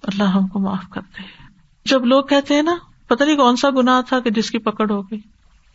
[0.03, 1.23] اللہ۔ ہم کو معاف کرتے
[1.85, 2.75] جب لوگ کہتے ہیں نا،
[3.07, 5.19] پتہ نہیں کون سا گنا تھا کہ جس کی پکڑ ہو گئی۔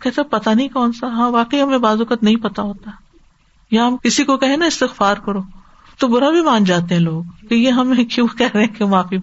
[0.03, 2.91] کہتے پتا نہیں کون سا۔ ہاں واقعی ہمیں بازوقت نہیں پتا ہوتا۔
[3.71, 5.41] یا ہم کسی کو کہیں نا استغفار کرو،
[5.99, 9.17] تو برا بھی مان جاتے ہیں لوگ کہ یہ ہمیں کیوں کہہ رہے کہ معافی۔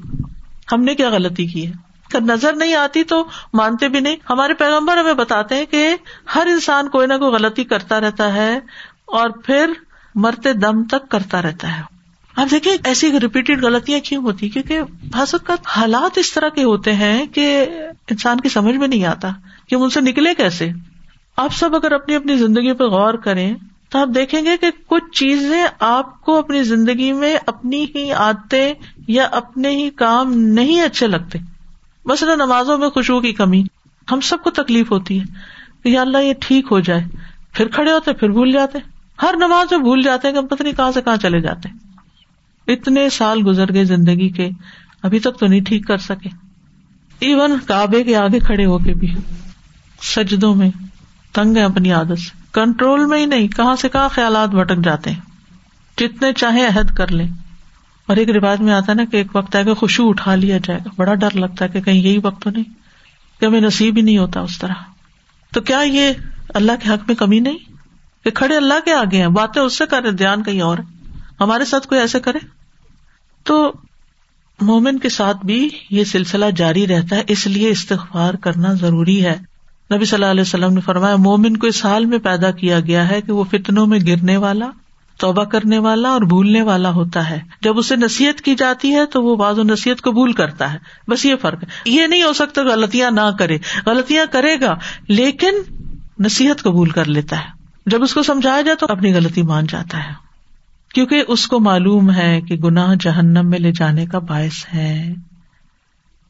[0.72, 4.98] ہم نے کیا غلطی کی ہے؟ نظر نہیں آتی تو مانتے بھی نہیں۔ ہمارے پیغمبر
[4.98, 5.96] ہمیں بتاتے ہیں کہ
[6.36, 8.56] ہر انسان کوئی نہ کوئی غلطی کرتا رہتا ہے
[9.06, 9.74] اور پھر
[10.16, 11.82] مرتے دم تک کرتا رہتا ہے۔
[12.36, 14.82] آپ دیکھیں ایسی ریپیٹڈ غلطیاں کیوں ہوتی؟ کیونکہ
[15.12, 15.36] بعض
[15.68, 17.66] حالات اس طرح کے ہوتے ہیں کہ
[18.10, 19.30] انسان کی سمجھ میں نہیں آتا
[19.68, 20.70] کہ ان سے نکلے کیسے۔
[21.38, 23.54] آپ سب اگر اپنی اپنی زندگی پہ غور کریں
[23.94, 28.74] تو آپ دیکھیں گے کہ کچھ چیزیں آپ کو اپنی زندگی میں اپنی ہی عادتیں
[29.08, 31.40] یا اپنے ہی کام نہیں اچھے لگتے۔
[32.06, 33.64] مثلاً نمازوں میں خوشبو کی کمی،
[34.12, 35.26] ہم سب کو تکلیف ہوتی ہے
[35.84, 37.04] کہ یا اللہ یہ ٹھیک ہو جائے۔
[37.52, 38.78] پھر کھڑے ہوتے، پھر بھول جاتے۔
[39.22, 41.70] ہر نماز میں بھول جاتے ہیں کہ ہم پتہ نہیں کہاں سے کہاں چلے جاتے۔
[42.74, 44.50] اتنے سال گزر گئے زندگی کے،
[45.02, 46.30] ابھی تک تو نہیں ٹھیک کر سکے۔
[47.20, 49.16] ایون کعبے کے آگے کھڑے ہو کے بھی،
[50.02, 50.70] سجدوں میں
[51.34, 55.10] تنگ ہے اپنی عادت سے۔ کنٹرول میں ہی نہیں، کہاں سے کہاں خیالات بھٹک جاتے
[55.10, 55.20] ہیں۔
[55.98, 57.28] جتنے چاہے عہد کر لیں۔
[58.08, 60.58] اور ایک روایت میں آتا ہے نا کہ ایک وقت ہے کہ خوشبو اٹھا لیا
[60.64, 62.64] جائے گا۔ بڑا ڈر لگتا ہے کہ کہیں یہی وقت تو نہیں،
[63.40, 64.74] کہ ہمیں نصیب ہی نہیں ہوتا اس طرح۔
[65.54, 66.14] تو کیا یہ
[66.50, 67.58] اللہ کے حق میں کمی نہیں؟
[68.24, 70.78] کہ کھڑے اللہ کے آگے ہیں، باتیں اس سے کرے دھیان کہیں اور
[71.42, 72.40] ہمارے ساتھ کوئی ایسے کرے؟
[73.44, 73.74] تو
[74.62, 79.53] مومن کے ساتھ بھی یہ سلسلہ جاری رہتا ہے، اس لیے استغفار کرنا ضروری ہے۔
[79.96, 83.10] نبی صلی اللہ علیہ وسلم نے فرمایا، مومن کو اس حال میں پیدا کیا گیا
[83.10, 84.70] ہے کہ وہ فتنوں میں گرنے والا،
[85.20, 89.24] توبہ کرنے والا اور بھولنے والا ہوتا ہے۔ جب اسے نصیحت کی جاتی ہے تو
[89.24, 90.78] وہ بعض و نصیحت قبول کرتا ہے۔
[91.08, 94.76] بس یہ فرق ہے۔ یہ نہیں ہو سکتا غلطیاں نہ کرے۔ غلطیاں کرے گا،
[95.08, 95.56] لیکن
[96.20, 99.98] نصیحت قبول کر لیتا ہے۔ جب اس کو سمجھایا جائے تو اپنی غلطی مان جاتا
[99.98, 100.14] ہے۔
[100.94, 105.14] کیونکہ اس کو معلوم ہے کہ گناہ جہنم میں لے جانے کا باعث ہے۔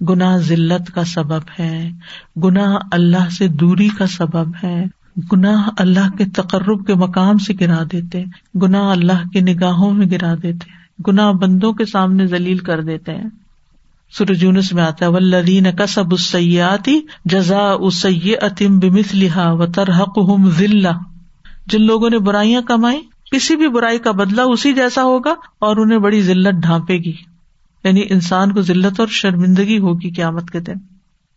[0.10, 1.92] گناہ ذلت کا سبب ہے،
[2.44, 4.86] گناہ اللہ سے دوری کا سبب ہے،
[5.34, 8.24] گناہ اللہ کے تقرب کے مقام سے گرا دیتے،
[8.62, 10.72] گناہ اللہ کی نگاہوں میں گرا دیتے،
[11.08, 13.30] گناہ بندوں کے سامنے ذلیل کر دیتے۔ ہیں
[14.18, 20.20] سرجونس میں آتا ہے ولدین کسب اسیاتی جزا اسی اتم بمس لہا و ترحق
[20.58, 20.98] ذلہ
[21.68, 23.02] جن لوگوں نے برائیاں کمائی
[23.32, 27.33] کسی بھی برائی کا بدلا اسی جیسا ہوگا اور انہیں بڑی ذلت ڈھانپے گی۔
[27.84, 30.74] یعنی انسان کو ذلت اور شرمندگی ہوگی قیامت کے دن۔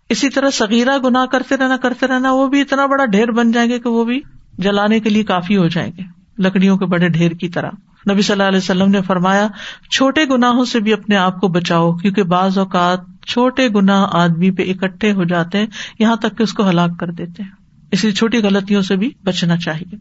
[0.08, 3.70] اسی طرح سگیرہ گنا کرتے رہنا کرتے رہنا، وہ بھی اتنا بڑا ڈھیر بن جائیں
[3.70, 4.20] گے کہ وہ بھی
[4.58, 6.02] جلانے کے لیے کافی ہو جائیں گے۔
[6.38, 7.70] لکڑیوں کے بڑے ڈھیر کی طرح۔
[8.12, 9.48] نبی صلی اللہ علیہ وسلم نے فرمایا،
[9.90, 14.62] چھوٹے گناہوں سے بھی اپنے آپ کو بچاؤ، کیونکہ بعض اوقات چھوٹے گنا آدمی پہ
[14.62, 15.66] اکٹھے ہو جاتے ہیں،
[15.98, 17.50] یہاں تک کہ اس کو ہلاک کر دیتے ہیں۔
[17.92, 19.96] اس لیے چھوٹی غلطیوں سے بھی بچنا چاہیے۔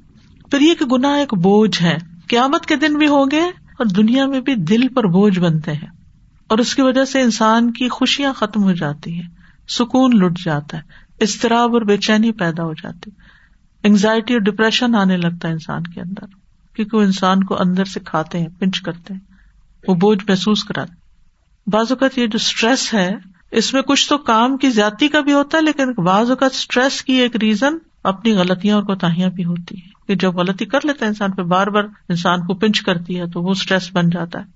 [0.52, 4.42] پھر یہ کہ گناہ ایک بوجھ ہے۔ قیامت کے دن بھی ہوگے اور دنیا میں
[4.42, 5.95] بھی دل پر بوجھ بنتے ہیں۔
[6.50, 9.28] اور اس کی وجہ سے انسان کی خوشیاں ختم ہو جاتی ہیں،
[9.70, 13.12] سکون لٹ جاتا ہے استراب اور بے چینی پیدا ہو جاتی
[13.84, 16.26] انگزائٹی اور ڈپریشن آنے لگتا ہے انسان کے اندر،
[16.76, 19.22] کیونکہ وہ انسان کو اندر سے کھاتے ہیں، پنچ کرتے ہیں،
[19.88, 21.04] وہ بوجھ محسوس کراتے
[21.68, 23.10] بعض اوقات یہ جو اسٹریس ہے،
[23.52, 27.02] اس میں کچھ تو کام کی زیادتی کا بھی ہوتا ہے، لیکن بعض اوقات اسٹریس
[27.02, 31.06] کی ایک ریزن اپنی غلطیاں اور کوتاہیاں بھی ہوتی ہے کہ جب غلطی کر لیتا
[31.06, 34.40] ہے انسان پہ بار بار انسان کو پنچ کرتی ہے تو وہ اسٹریس بن جاتا
[34.40, 34.55] ہے۔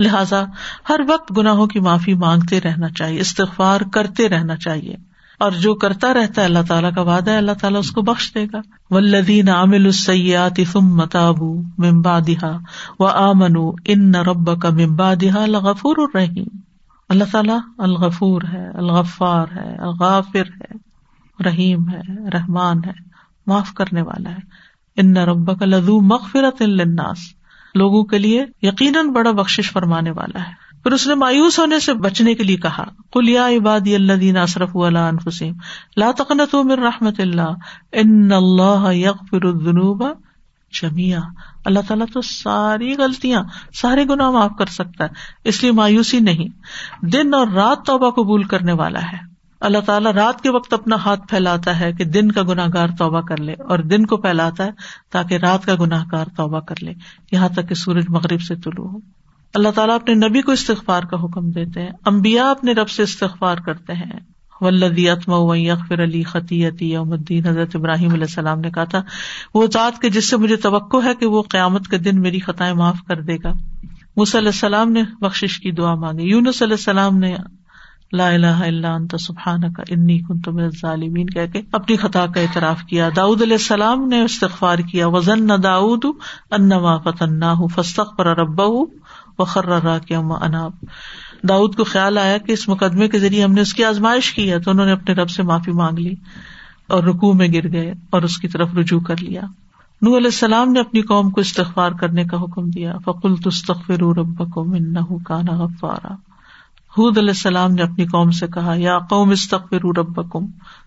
[0.00, 0.44] لہذا
[0.88, 4.96] ہر وقت گناہوں کی معافی مانگتے رہنا چاہیے، استغفار کرتے رہنا چاہیے۔
[5.38, 8.34] اور جو کرتا رہتا ہے، اللہ تعالیٰ کا وعدہ ہے، اللہ تعالیٰ اس کو بخش
[8.34, 12.58] دے گا۔ ولدین عامل السیات ثم متابو ممبا دہا
[12.98, 16.58] و آمن ان رب کا ممبا دہا الغفور الرحیم
[17.08, 20.76] اللہ تعالیٰ الغفور ہے، الغفار ہے، الغافر ہے،
[21.44, 22.92] رحیم ہے، رحمان ہے،
[23.46, 24.40] معاف کرنے والا ہے۔
[24.96, 27.18] ان رب کا لدو مغفرت للناس۔
[27.76, 31.92] لوگوں کے لیے یقیناً بڑا بخش فرمانے والا ہے۔ پھر اس نے مایوس ہونے سے
[31.94, 35.54] بچنے کے لیے کہا کلیا عبادی اللہ دین اصرف انفسیم
[35.96, 37.54] لا تقنت من رحمت اللہ،
[37.92, 40.04] ان اللہ یغفر الذنوب
[40.82, 41.20] جمیا
[41.64, 43.42] اللہ تعالیٰ تو ساری غلطیاں،
[43.74, 45.10] سارے گناہ معاف کر سکتا ہے،
[45.44, 46.48] اس لیے مایوسی نہیں۔
[47.06, 51.20] دن اور رات توبہ قبول کرنے والا ہے۔ اللہ تعالیٰ رات کے وقت اپنا ہاتھ
[51.28, 54.70] پھیلاتا ہے کہ دن کا گناہ گار توبہ کر لے اور دن کو پھیلاتا ہے
[55.10, 56.92] تاکہ رات کا گناہ گار توبہ کر لے،
[57.32, 58.98] یہاں تک کہ سورج مغرب سے طلوع ہو۔
[59.54, 63.56] اللہ تعالیٰ اپنے نبی کو استغفار کا حکم دیتے ہیں۔ امبیا اپنے رب سے استغفار
[63.56, 64.20] کرتے ہیں۔
[64.60, 69.02] ولدی اخفر علی خطیتی یوم الدین، حضرت ابراہیم علیہ السلام نے کہا تھا،
[69.54, 72.74] وہ ذات کے جس سے مجھے توقع ہے کہ وہ قیامت کے دن میری خطائیں
[72.74, 73.52] معاف کر دے گا۔
[74.16, 77.36] مصلی السلام نے بخش کی دعا مانگی۔ یونس علیہ السلام نے
[78.12, 82.82] لا الہ الا انت سبحانک انی کنت من الظالمین کہہ کے اپنی خطا کا اعتراف
[82.82, 86.04] کیا۔ داؤد علیہ السلام نے استغفار کیا۔ وزن داؤد
[86.50, 88.84] انما فتناہ فاستغفر ربہ
[89.38, 90.72] وخر راکعا اناب۔
[91.48, 94.50] داؤد کو خیال آیا کہ اس مقدمے کے ذریعے ہم نے اس کی آزمائش کی
[94.50, 96.14] ہے تو انہوں نے اپنے رب سے معافی مانگ لی
[96.88, 99.40] اور رکوع میں گر گئے اور اس کی طرف رجوع کر لیا۔
[100.02, 104.72] نو علیہ السلام نے اپنی قوم کو استغفار کرنے کا حکم دیا۔ فقل تستغفروا ربکم
[104.72, 106.14] انه کان غفارا۔
[106.98, 110.46] حود علیہ السلام نے اپنی قوم سے کہا، یا قوم استخر ربکم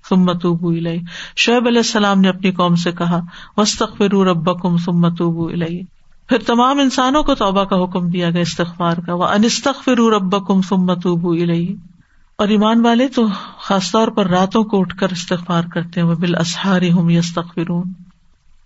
[0.10, 1.00] سمت الیہ۔
[1.36, 3.20] شعیب علیہ السلام نے اپنی قوم سے کہا
[3.58, 5.84] وسطر ربکم سمت الیہ۔
[6.30, 10.48] پھر تمام انسانوں کو توبہ کا حکم دیا گیا استغفار کا وہ انستخ فرور اب
[10.48, 11.36] کم سمتوب
[12.36, 13.28] اور ایمان والے تو
[13.60, 17.94] خاص طور پر راتوں کو اٹھ کر استغفار کرتے ہیں وہ بال اسہاری ہوں یستغفرون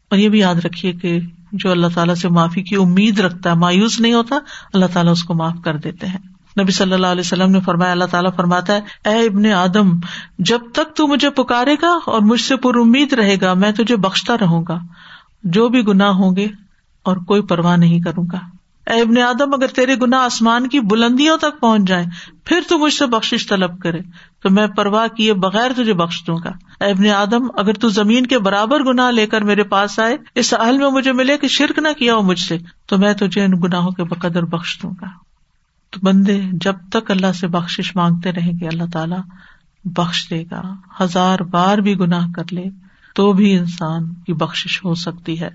[0.09, 1.19] اور یہ بھی یاد رکھیے کہ
[1.51, 4.35] جو اللہ تعالیٰ سے معافی کی امید رکھتا ہے، مایوس نہیں ہوتا،
[4.73, 7.91] اللہ تعالیٰ اس کو معاف کر دیتے ہیں۔ نبی صلی اللہ علیہ وسلم نے فرمایا،
[7.91, 9.99] اللہ تعالیٰ فرماتا ہے، اے ابن آدم،
[10.39, 13.95] جب تک تو مجھے پکارے گا اور مجھ سے پر امید رہے گا، میں تجھے
[13.95, 14.77] بخشتا رہوں گا۔
[15.43, 16.47] جو بھی گناہ ہوں گے
[17.03, 18.39] اور کوئی پرواہ نہیں کروں گا۔
[18.91, 22.05] اے ابن آدم، اگر تیرے گنا آسمان کی بلندیوں تک پہنچ جائے
[22.45, 23.99] پھر تو مجھ سے بخش طلب کرے،
[24.43, 28.25] تو میں پرواہ کیے بغیر تجھے بخش دوں گا۔ اے ابن آدم، اگر تو زمین
[28.25, 31.79] کے برابر گنا لے کر میرے پاس آئے، اس حال میں مجھے ملے کہ شرک
[31.79, 35.22] نہ کیا ہو مجھ سے، تو میں تجھے ان گناہوں کے بقدر بخش دوں گا۔
[35.93, 39.21] تو بندے جب تک اللہ سے بخش مانگتے رہیں گے اللہ تعالیٰ
[39.85, 42.63] بخش دے گا، ہزار بار بھی گناہ کر لے،
[43.15, 45.49] تو بھی انسان کی بخش ہو سکتی ہے۔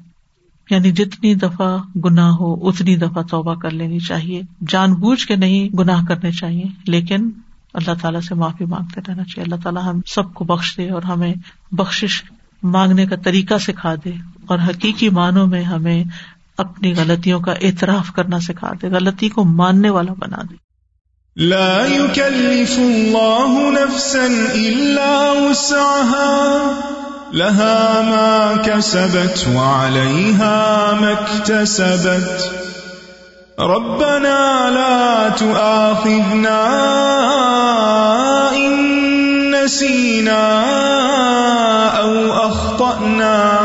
[0.71, 5.77] یعنی جتنی دفعہ گناہ ہو، اتنی دفعہ توبہ کر لینی چاہیے۔ جان بوجھ کے نہیں
[5.77, 7.31] گناہ کرنے چاہیے، لیکن
[7.75, 11.03] اللہ تعالیٰ سے معافی مانگتے رہنا چاہیے۔ اللہ تعالیٰ ہم سب کو بخش دے اور
[11.03, 11.35] ہمیں
[11.73, 12.23] بخش
[12.63, 14.13] مانگنے کا طریقہ سکھا دے۔
[14.47, 16.05] اور حقیقی معنوں میں ہمیں
[16.59, 20.69] اپنی غلطیوں کا اعتراف کرنا سکھا دے، غلطی کو ماننے والا بنا دے۔
[21.37, 24.23] لا يكلف الله نفسا
[24.55, 26.81] الا وسعها،
[27.33, 32.55] لها ما كسبت وعليها ما اكتسبت۔
[33.61, 36.65] ربنا لا تؤاخذنا
[38.57, 38.75] إن
[39.51, 40.65] نسينا
[41.97, 43.65] أو أخطأنا۔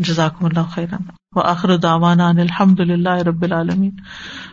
[0.00, 0.98] جزاكم الله خيرا
[1.36, 3.92] وآخر دعوانا ان الحمد لله رب العالمين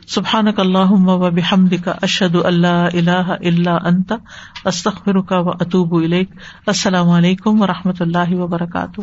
[0.05, 4.13] سبحانك اللهم وبحمدك اشهد ان لا اله الا انت
[4.68, 6.30] استغفرك واتوب اليك
[6.68, 9.01] السلام علیکم و رحمۃ اللہ وبرکاتہ.